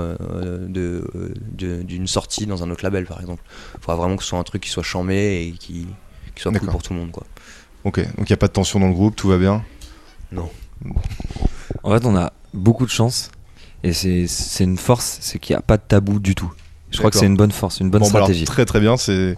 de, 0.69 1.05
d'une 1.57 2.07
sortie 2.07 2.47
dans 2.47 2.63
un 2.63 2.71
autre 2.71 2.85
label, 2.85 3.07
par 3.07 3.21
exemple. 3.21 3.43
Il 3.75 3.81
faudra 3.81 3.97
vraiment 3.97 4.17
que 4.17 4.23
ce 4.23 4.31
soit 4.31 4.39
un 4.39 4.45
truc 4.45 4.63
qui 4.63 4.71
soit 4.71 4.83
chambé 4.83 5.47
et 5.47 5.53
qui, 5.53 5.87
qui 6.35 6.43
soit 6.43 6.53
cool 6.53 6.69
pour 6.69 6.83
tout 6.83 6.93
le 6.93 7.01
monde. 7.01 7.11
Quoi. 7.11 7.25
Ok, 7.85 7.99
donc 8.17 8.29
il 8.29 8.33
n'y 8.33 8.35
a 8.35 8.37
pas 8.37 8.49
de 8.49 8.53
tension 8.53 8.79
dans 8.81 8.89
le 8.89 8.93
groupe, 8.95 9.17
tout 9.17 9.29
va 9.29 9.39
bien. 9.39 9.63
En 11.83 11.91
fait, 11.93 12.05
on 12.05 12.17
a 12.17 12.33
beaucoup 12.55 12.85
de 12.85 12.91
chance 12.91 13.31
et 13.83 13.93
c'est 13.93 14.27
c'est 14.27 14.65
une 14.65 14.77
force, 14.79 15.19
c'est 15.21 15.39
qu'il 15.39 15.55
n'y 15.55 15.59
a 15.59 15.63
pas 15.63 15.77
de 15.77 15.83
tabou 15.87 16.19
du 16.19 16.35
tout. 16.35 16.53
Je 16.91 16.99
crois 16.99 17.11
que 17.11 17.17
c'est 17.17 17.27
une 17.27 17.37
bonne 17.37 17.53
force, 17.53 17.79
une 17.81 17.89
bonne 17.89 18.01
Bon, 18.01 18.09
bah 18.09 18.17
alors, 18.17 18.27
stratégie. 18.27 18.45
très 18.45 18.65
très 18.65 18.81
bien. 18.81 18.97
C'est 18.97 19.13
euh, 19.13 19.35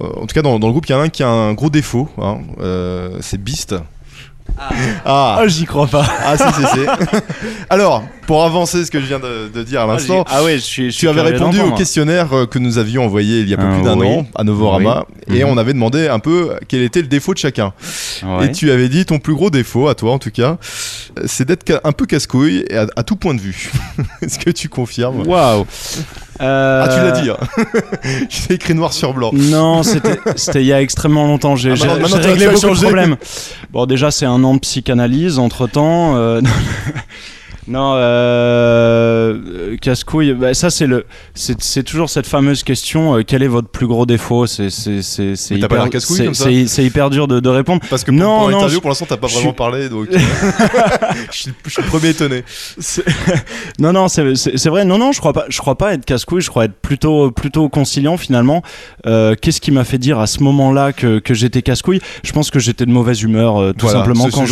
en 0.00 0.26
tout 0.26 0.34
cas 0.34 0.42
dans, 0.42 0.58
dans 0.60 0.68
le 0.68 0.72
groupe, 0.72 0.86
il 0.86 0.92
y 0.92 0.94
en 0.94 1.00
a 1.00 1.02
un 1.02 1.08
qui 1.08 1.22
a 1.24 1.28
un 1.28 1.52
gros 1.52 1.68
défaut. 1.68 2.08
hein, 2.18 2.38
euh, 2.60 3.18
c'est 3.20 3.38
Beast. 3.42 3.74
Ah, 5.04 5.36
Ah, 5.40 5.46
j'y 5.46 5.64
crois 5.64 5.86
pas. 5.86 6.04
ah, 6.24 6.36
si, 6.36 6.44
si, 6.44 6.66
si. 6.72 6.80
Alors, 7.70 8.02
pour 8.26 8.42
avancer 8.44 8.84
ce 8.84 8.90
que 8.90 9.00
je 9.00 9.06
viens 9.06 9.18
de, 9.18 9.48
de 9.52 9.62
dire 9.62 9.82
à 9.82 9.86
l'instant, 9.86 10.24
Ah 10.28 10.42
ouais, 10.42 10.54
je 10.54 10.58
suis. 10.62 10.84
je 10.86 10.90
suis 10.90 11.00
tu 11.00 11.08
avais 11.08 11.20
répondu 11.20 11.60
au 11.60 11.72
questionnaire 11.72 12.32
euh, 12.32 12.46
que 12.46 12.58
nous 12.58 12.78
avions 12.78 13.04
envoyé 13.04 13.40
il 13.40 13.48
y 13.48 13.54
a 13.54 13.56
peu 13.56 13.64
Ah, 13.68 13.74
plus 13.74 13.82
d'un 13.82 13.98
oui. 13.98 14.06
an 14.08 14.26
à 14.34 14.44
Novorama 14.44 15.04
et 15.28 15.44
Mhm. 15.44 15.50
on 15.50 15.58
avait 15.58 15.74
demandé 15.74 16.08
un 16.08 16.18
peu 16.18 16.54
quel 16.68 16.82
était 16.82 17.02
le 17.02 17.08
défaut 17.08 17.34
de 17.34 17.38
chacun. 17.38 17.72
Ouais. 18.24 18.46
Et 18.46 18.52
tu 18.52 18.70
avais 18.70 18.88
dit 18.88 19.04
ton 19.04 19.18
plus 19.18 19.34
gros 19.34 19.50
défaut, 19.50 19.88
à 19.88 19.94
toi 19.94 20.12
en 20.12 20.18
tout 20.18 20.30
cas, 20.30 20.56
euh, 21.18 21.22
c'est 21.26 21.46
d'être 21.46 21.80
un 21.84 21.92
peu 21.92 22.06
casse-couille 22.06 22.64
à, 22.72 22.86
à 22.96 23.02
tout 23.02 23.16
point 23.16 23.34
de 23.34 23.40
vue. 23.40 23.70
Est-ce 24.22 24.38
que 24.38 24.50
tu 24.50 24.68
confirmes? 24.68 25.26
Waouh. 25.26 25.66
Ah, 26.38 26.88
tu 26.88 26.98
Euh, 27.00 27.10
l'as 27.10 27.20
dit. 27.20 27.30
Hein. 27.30 27.36
Je 28.30 28.46
t'ai 28.46 28.54
écrit 28.54 28.74
noir 28.74 28.92
sur 28.92 29.12
blanc. 29.14 29.30
Non, 29.32 29.82
c'était 29.82 30.60
il 30.62 30.66
y 30.66 30.72
a 30.72 30.80
extrêmement 30.82 31.26
longtemps. 31.26 31.56
J'ai 31.56 31.72
Ah, 31.72 31.74
j'ai- 31.74 31.88
j'ai 32.08 32.16
réglé 32.30 32.46
beaucoup 32.48 32.74
de 32.74 32.80
problèmes. 32.82 33.16
Bon, 33.72 33.86
déjà, 33.86 34.10
c'est 34.10 34.26
un 34.26 34.42
an 34.44 34.54
de 34.54 34.60
psychanalyse 34.60 35.38
entre 35.38 35.66
temps. 35.66 36.14
non, 37.68 37.94
euh, 37.96 39.34
euh, 39.46 39.76
casse-couille. 39.78 40.34
bah, 40.34 40.54
ça, 40.54 40.70
c'est 40.70 40.86
le, 40.86 41.04
c'est 41.34 41.82
toujours 41.82 42.08
cette 42.10 42.26
fameuse 42.26 42.62
question. 42.62 43.16
euh, 43.16 43.22
quel 43.26 43.42
est 43.42 43.48
votre 43.48 43.68
plus 43.68 43.86
gros 43.86 44.06
défaut? 44.06 44.46
C'est 44.46 44.66
hyper, 44.66 45.02
c'est- 46.32 46.84
hyper 46.84 47.10
dur 47.10 47.26
de, 47.28 47.40
de 47.40 47.48
répondre. 47.48 47.82
Parce 47.90 48.04
que 48.04 48.10
pour, 48.10 48.20
Non, 48.20 48.38
pour 48.40 48.50
l'interview, 48.50 48.80
pour 48.80 48.90
l'instant, 48.90 49.06
t'as 49.08 49.16
pas 49.16 49.26
vraiment 49.26 49.48
suis- 49.48 49.52
parlé, 49.56 49.88
donc 49.88 50.08
euh, 50.12 50.18
je, 51.32 51.36
suis, 51.38 51.52
je 51.64 51.70
suis 51.70 51.82
le 51.82 51.88
premier 51.88 52.08
étonné. 52.10 52.44
Non, 53.78 53.92
non, 53.92 54.08
c'est 54.08 54.22
vrai. 54.68 54.84
Non, 54.84 54.98
non, 54.98 55.12
je 55.12 55.18
crois 55.20 55.32
pas. 55.32 55.44
Je 55.48 55.58
crois 55.58 55.76
pas 55.76 55.92
être 55.94 56.04
casse-couille. 56.04 56.40
Je 56.40 56.48
crois 56.50 56.64
être 56.64 56.74
plutôt, 56.80 57.30
plutôt 57.30 57.68
conciliant 57.68 58.16
finalement. 58.16 58.62
Qu'est-ce 59.04 59.60
qui 59.60 59.70
m'a 59.70 59.84
fait 59.84 59.98
dire 59.98 60.18
à 60.18 60.26
ce 60.26 60.42
moment-là 60.42 60.92
que, 60.92 61.18
que 61.18 61.34
j'étais 61.34 61.62
casse-couille? 61.62 62.00
Je 62.24 62.32
pense 62.32 62.50
que 62.50 62.58
j'étais 62.58 62.86
de 62.86 62.90
mauvaise 62.90 63.22
humeur, 63.22 63.74
tout 63.74 63.86
Voilà, 63.86 63.98
simplement 64.00 64.28
quand 64.30 64.46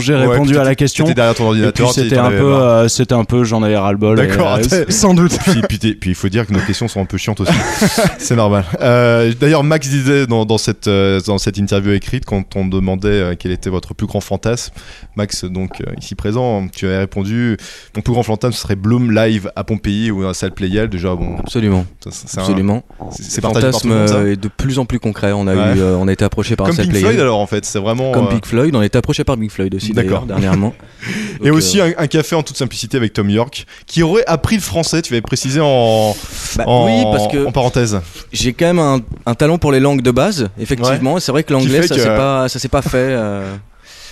j'ai 0.00 0.14
ouais, 0.14 0.26
répondu 0.26 0.58
à 0.58 0.64
la 0.64 0.74
question. 0.74 1.04
Derrière 1.06 1.34
ton 1.34 1.46
ordinateur, 1.46 1.92
c'était 1.92 2.18
un 2.18 2.30
peu, 2.30 2.55
euh, 2.56 2.88
c'était 2.88 3.14
un 3.14 3.24
peu, 3.24 3.44
j'en 3.44 3.62
avais 3.62 3.76
ras 3.76 3.92
le 3.92 3.98
bol. 3.98 4.18
et, 4.20 4.26
D'accord, 4.26 4.58
euh, 4.72 4.84
sans 4.88 5.14
doute. 5.14 5.36
puis, 5.44 5.60
puis, 5.68 5.78
t'es- 5.78 5.94
puis 5.94 6.10
il 6.10 6.14
faut 6.16 6.28
dire 6.28 6.46
que 6.46 6.52
nos 6.52 6.60
questions 6.60 6.88
sont 6.88 7.00
un 7.00 7.04
peu 7.04 7.16
chiantes 7.18 7.40
aussi. 7.40 7.52
c'est 8.18 8.36
normal. 8.36 8.64
Euh, 8.80 9.32
D'ailleurs, 9.40 9.64
Max 9.64 9.88
disait 9.88 10.26
dans, 10.26 10.44
dans 10.44 10.58
cette, 10.58 10.86
euh, 10.88 11.20
dans 11.26 11.38
cette 11.38 11.58
interview 11.58 11.92
écrite, 11.92 12.24
quand 12.24 12.56
on 12.56 12.66
demandait 12.66 13.08
euh, 13.08 13.34
quel 13.38 13.52
était 13.52 13.70
votre 13.70 13.94
plus 13.94 14.06
grand 14.06 14.20
fantasme, 14.20 14.72
Max, 15.16 15.44
donc 15.44 15.82
ici 16.00 16.14
présent, 16.14 16.66
tu 16.68 16.86
avais 16.86 16.98
répondu 16.98 17.56
Mon 17.94 18.02
plus 18.02 18.12
grand 18.12 18.22
fantasme 18.22 18.52
ce 18.54 18.62
serait 18.62 18.76
Bloom 18.76 19.10
live 19.12 19.50
à 19.56 19.64
Pompéi 19.64 20.10
ou 20.10 20.22
à 20.24 20.28
la 20.28 20.34
salle 20.34 20.52
Playel. 20.52 20.88
Déjà, 20.88 21.14
bon, 21.14 21.36
Absolument. 21.38 21.84
c'est 22.10 22.38
un- 22.38 22.42
Absolument. 22.42 22.84
c'est- 23.10 23.40
fantasme 23.40 23.92
est 24.26 24.36
de 24.36 24.48
plus 24.48 24.78
en 24.78 24.84
plus 24.84 24.98
concret. 25.00 25.32
On 25.32 25.46
a, 25.46 25.54
Ouais. 25.54 25.76
eu, 25.78 25.82
on 25.82 26.08
a 26.08 26.12
été 26.12 26.24
approché 26.24 26.56
par 26.56 26.66
Comme 26.66 26.76
Pink 26.76 26.94
Floyd 26.94 27.20
alors 27.20 27.38
en 27.40 27.46
fait, 27.46 27.64
c'est 27.64 27.78
vraiment. 27.78 28.12
Comme 28.12 28.26
euh, 28.26 28.30
Pink 28.30 28.46
Floyd, 28.46 28.74
on 28.74 28.80
a 28.80 28.86
été 28.86 28.98
approché 28.98 29.24
par 29.24 29.36
Pink 29.36 29.50
Floyd 29.50 29.74
aussi 29.74 29.92
D'accord. 29.92 30.26
dernièrement. 30.26 30.74
Et 31.42 31.50
aussi 31.50 31.80
euh, 31.80 31.92
un, 31.98 32.04
un 32.04 32.06
café 32.06 32.34
en 32.34 32.42
toute 32.46 32.56
simplicité 32.56 32.96
avec 32.96 33.12
Tom 33.12 33.28
York, 33.28 33.66
qui 33.86 34.02
aurait 34.02 34.24
appris 34.26 34.56
le 34.56 34.62
français, 34.62 35.02
tu 35.02 35.12
avais 35.12 35.20
précisé 35.20 35.60
en, 35.62 36.16
bah 36.56 36.64
en, 36.66 36.86
oui, 36.86 37.04
parce 37.12 37.30
que 37.30 37.46
en 37.46 37.52
parenthèse. 37.52 38.00
j'ai 38.32 38.52
quand 38.54 38.66
même 38.66 38.78
un, 38.78 39.00
un 39.26 39.34
talent 39.34 39.58
pour 39.58 39.72
les 39.72 39.80
langues 39.80 40.00
de 40.02 40.10
base, 40.10 40.48
effectivement. 40.58 41.20
C'est 41.20 41.32
vrai 41.32 41.42
que 41.44 41.52
l'anglais, 41.52 41.86
ça 41.86 41.94
que- 41.94 42.00
s'est 42.00 42.08
pas, 42.16 42.48
ça 42.48 42.58
s'est 42.58 42.68
pas 42.68 42.82
fait. 42.82 42.96
euh, 42.96 43.54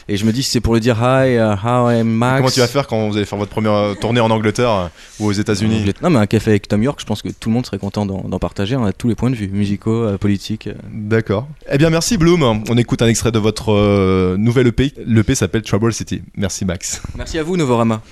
et 0.09 0.17
je 0.17 0.25
me 0.25 0.33
dis, 0.33 0.43
si 0.43 0.51
c'est 0.51 0.61
pour 0.61 0.75
le 0.75 0.81
dire 0.81 0.97
hi, 1.01 1.35
uh, 1.37 1.55
how 1.65 1.91
I'm 1.91 2.09
Max? 2.09 2.39
Comment 2.39 2.51
tu 2.51 2.61
vas 2.61 2.67
faire 2.67 2.87
quand 2.87 3.09
vous 3.09 3.17
allez 3.17 3.27
faire 3.27 3.39
votre 3.39 3.51
première 3.51 3.73
euh, 3.73 3.95
tournée 3.95 4.21
en 4.21 4.31
Angleterre 4.31 4.71
euh, 4.71 4.89
ou 5.21 5.27
aux 5.27 5.33
États-Unis 5.33 5.93
Non, 6.03 6.11
mais 6.11 6.19
un 6.19 6.27
café 6.27 6.51
avec 6.51 6.69
Tom 6.69 6.83
York, 6.83 6.99
je 7.01 7.07
pense 7.07 7.23
que 7.23 7.29
tout 7.29 7.49
le 7.49 7.55
monde 7.55 7.67
serait 7.67 7.79
content 7.79 8.05
d'en 8.07 8.39
partager. 8.39 8.77
On 8.77 8.85
a 8.85 8.93
tous 8.93 9.09
les 9.09 9.15
points 9.15 9.31
de 9.31 9.37
vue, 9.37 9.49
musicaux, 9.49 10.05
euh, 10.05 10.19
politiques. 10.19 10.69
D'accord. 10.93 11.49
Eh 11.71 11.79
bien, 11.79 11.91
merci 11.91 12.19
Bloom. 12.19 12.65
On 12.69 12.77
écoute 12.77 13.03
un 13.03 13.09
extrait 13.09 13.33
de 13.33 13.39
votre 13.39 13.73
euh, 13.73 14.37
nouvelle 14.37 14.67
EP. 14.67 14.93
L'EP 15.07 15.35
s'appelle 15.35 15.63
Trouble 15.63 15.93
City. 15.93 16.23
Merci 16.37 16.65
Max. 16.65 17.03
Merci 17.17 17.39
à 17.39 17.43
vous, 17.43 17.57
Novorama. 17.57 18.03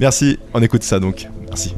Merci. 0.00 0.38
On 0.54 0.62
écoute 0.62 0.82
ça 0.82 1.00
donc. 1.00 1.28
Merci. 1.48 1.74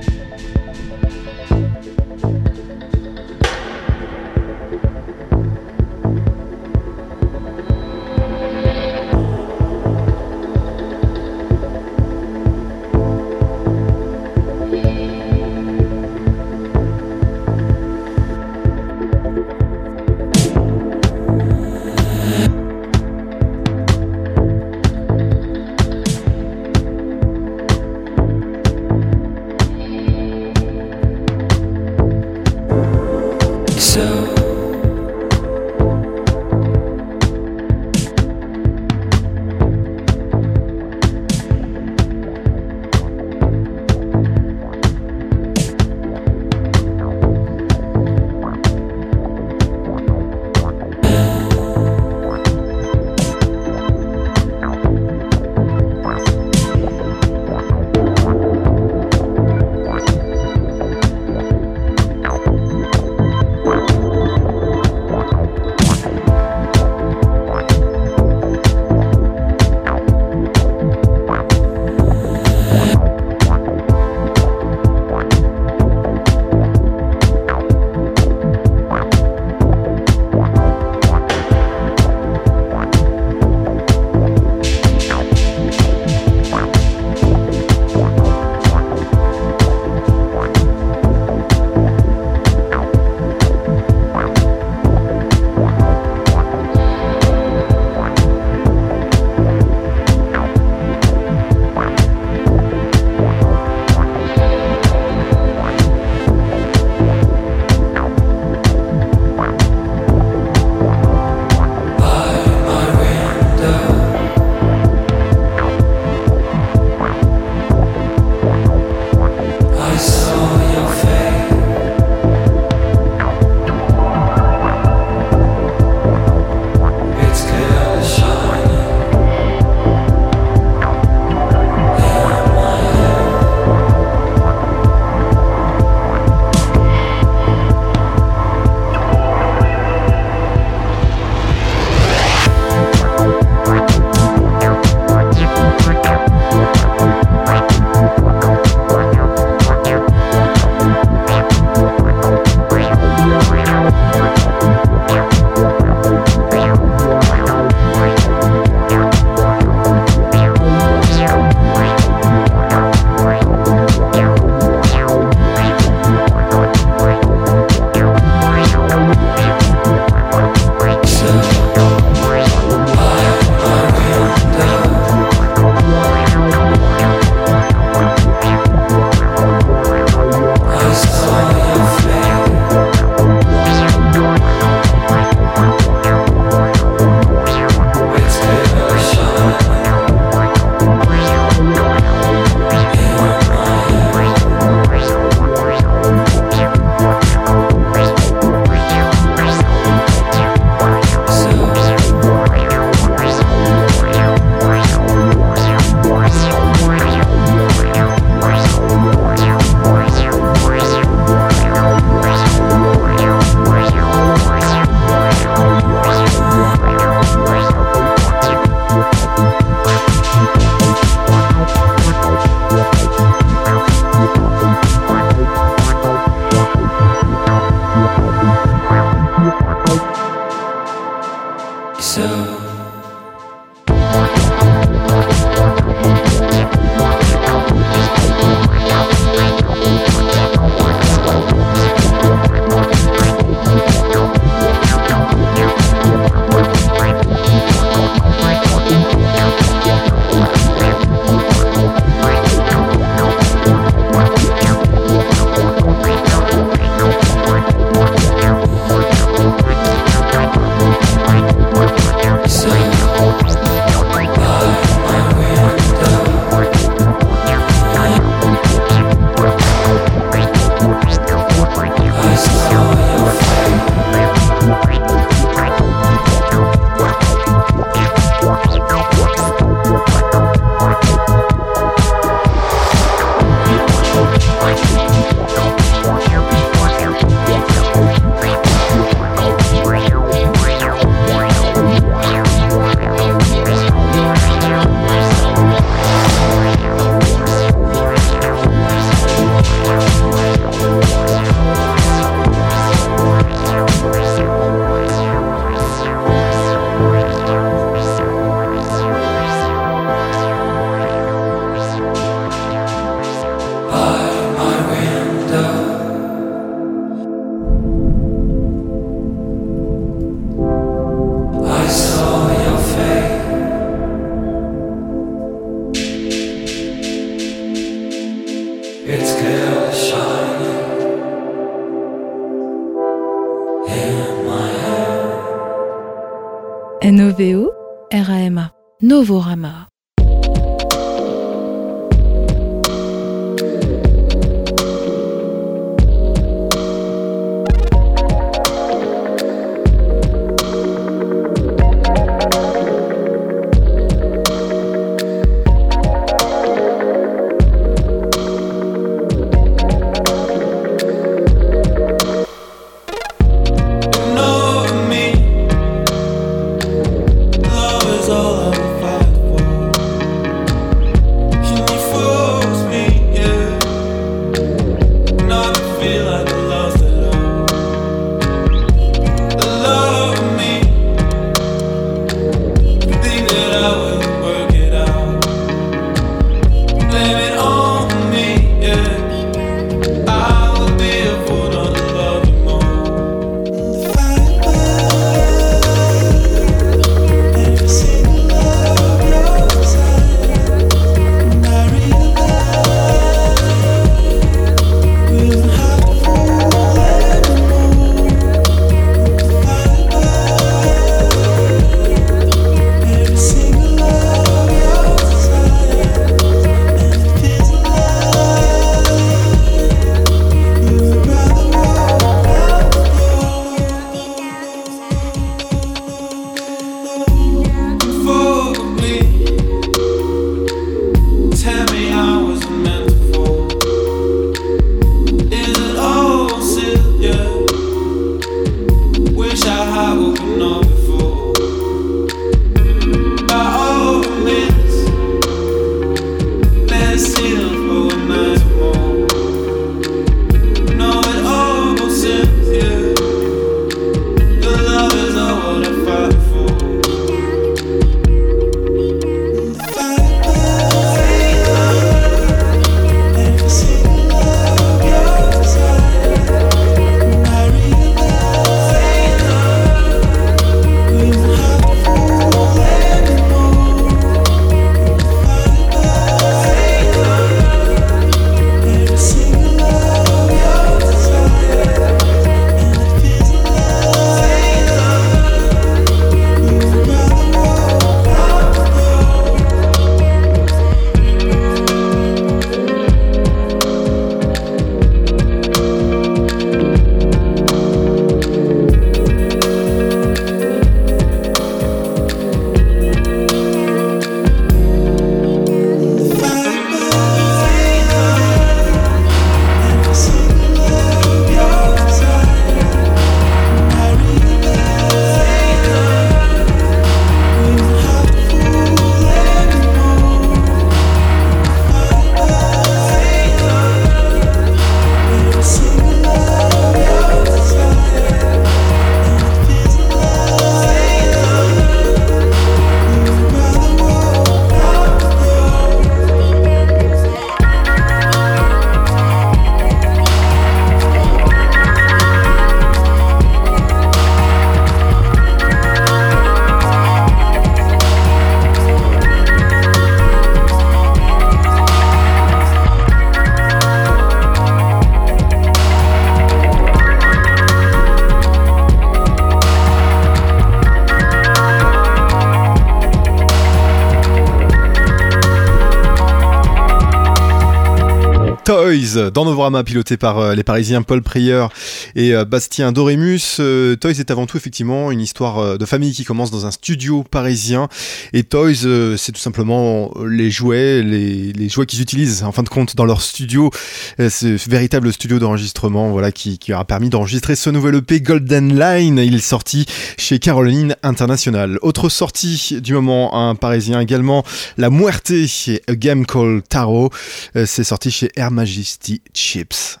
Toys 569.11 569.31
dans 569.31 569.45
Novorama 569.45 569.83
piloté 569.83 570.17
par 570.17 570.39
euh, 570.39 570.55
les 570.55 570.63
Parisiens 570.63 571.01
Paul 571.01 571.21
Prieur 571.21 571.69
et 572.15 572.33
euh, 572.33 572.45
Bastien 572.45 572.91
Dorémus. 572.91 573.57
Euh, 573.59 573.95
Toys 573.95 574.19
est 574.19 574.31
avant 574.31 574.45
tout 574.45 574.57
effectivement 574.57 575.11
une 575.11 575.21
histoire 575.21 575.59
euh, 575.59 575.77
de 575.77 575.85
famille 575.85 576.13
qui 576.13 576.23
commence 576.23 576.51
dans 576.51 576.65
un 576.65 576.71
studio 576.71 577.23
parisien 577.23 577.87
et 578.33 578.43
Toys 578.43 578.85
euh, 578.85 579.17
c'est 579.17 579.31
tout 579.31 579.39
simplement 579.39 580.11
les 580.25 580.49
jouets, 580.49 581.01
les, 581.03 581.69
jouets 581.69 581.85
qu'ils 581.85 582.01
utilisent 582.01 582.43
en 582.43 582.51
fin 582.51 582.63
de 582.63 582.69
compte 582.69 582.95
dans 582.95 583.05
leur 583.05 583.21
studio, 583.21 583.69
Euh, 583.69 584.00
ce 584.17 584.69
véritable 584.69 585.11
studio 585.13 585.39
d'enregistrement 585.39 586.09
voilà 586.11 586.31
qui, 586.31 586.57
qui 586.57 586.73
a 586.73 586.83
permis 586.83 587.09
d'enregistrer 587.09 587.55
ce 587.55 587.69
nouvel 587.69 587.95
EP 587.95 588.21
Golden 588.21 588.77
Line. 588.77 589.17
Il 589.17 589.35
est 589.35 589.39
sorti 589.39 589.85
chez 590.17 590.39
Caroline 590.39 590.95
International. 591.03 591.77
Autre 591.81 592.09
sortie 592.09 592.79
du 592.81 592.93
moment, 592.93 593.49
un 593.49 593.55
parisien 593.55 593.99
également, 593.99 594.43
La 594.77 594.89
Muerte, 594.89 595.31
A 595.31 595.95
Game 595.95 596.25
Called 596.25 596.67
Tarot. 596.67 597.09
Euh, 597.55 597.65
C'est 597.65 597.83
sorti 597.83 598.11
chez 598.11 598.31
Air 598.35 598.51
Majesty 598.51 599.21
Chips. 599.33 600.00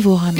Novorama. 0.00 0.39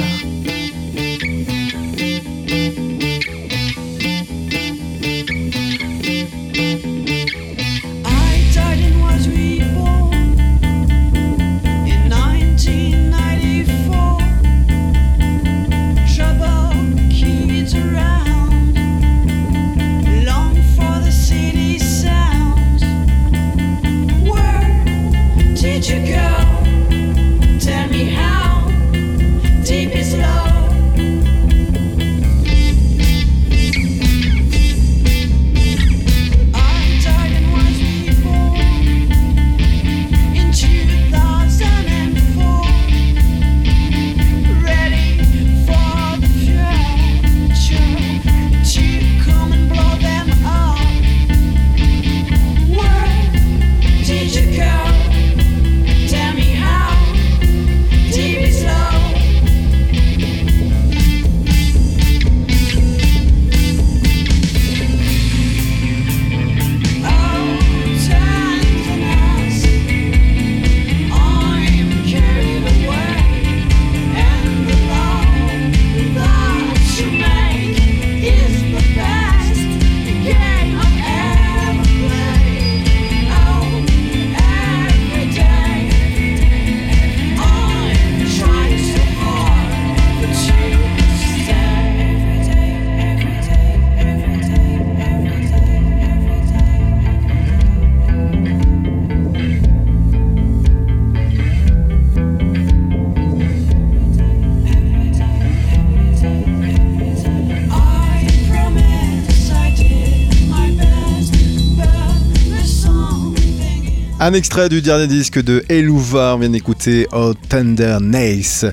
Un 114.23 114.33
extrait 114.33 114.69
du 114.69 114.83
dernier 114.83 115.07
disque 115.07 115.41
de 115.41 115.63
Elouvar 115.67 116.37
vient 116.37 116.51
d'écouter 116.51 117.07
Oh 117.11 117.33
Tender 117.49 117.97
Nice. 117.99 118.67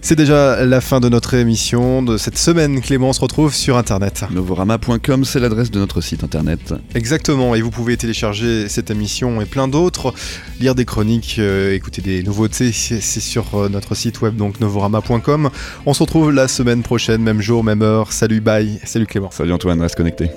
C'est 0.00 0.16
déjà 0.16 0.64
la 0.64 0.80
fin 0.80 0.98
de 0.98 1.10
notre 1.10 1.34
émission 1.34 2.02
de 2.02 2.16
cette 2.16 2.38
semaine. 2.38 2.80
Clément 2.80 3.10
on 3.10 3.12
se 3.12 3.20
retrouve 3.20 3.54
sur 3.54 3.76
internet. 3.76 4.24
Novorama.com, 4.30 5.26
c'est 5.26 5.40
l'adresse 5.40 5.70
de 5.70 5.78
notre 5.78 6.00
site 6.00 6.24
internet. 6.24 6.72
Exactement, 6.94 7.54
et 7.54 7.60
vous 7.60 7.70
pouvez 7.70 7.98
télécharger 7.98 8.66
cette 8.70 8.90
émission 8.90 9.42
et 9.42 9.44
plein 9.44 9.68
d'autres, 9.68 10.14
lire 10.58 10.74
des 10.74 10.86
chroniques, 10.86 11.36
euh, 11.38 11.74
écouter 11.74 12.00
des 12.00 12.22
nouveautés, 12.22 12.72
c'est 12.72 13.02
c'est 13.02 13.20
sur 13.20 13.54
euh, 13.56 13.68
notre 13.68 13.94
site 13.94 14.22
web 14.22 14.36
donc 14.36 14.58
novorama.com. 14.58 15.50
On 15.84 15.92
se 15.92 16.02
retrouve 16.02 16.32
la 16.32 16.48
semaine 16.48 16.82
prochaine, 16.82 17.20
même 17.20 17.42
jour, 17.42 17.62
même 17.62 17.82
heure. 17.82 18.10
Salut, 18.10 18.40
bye. 18.40 18.80
Salut 18.84 19.04
Clément. 19.04 19.30
Salut 19.30 19.52
Antoine, 19.52 19.82
reste 19.82 19.96
connecté. 19.96 20.30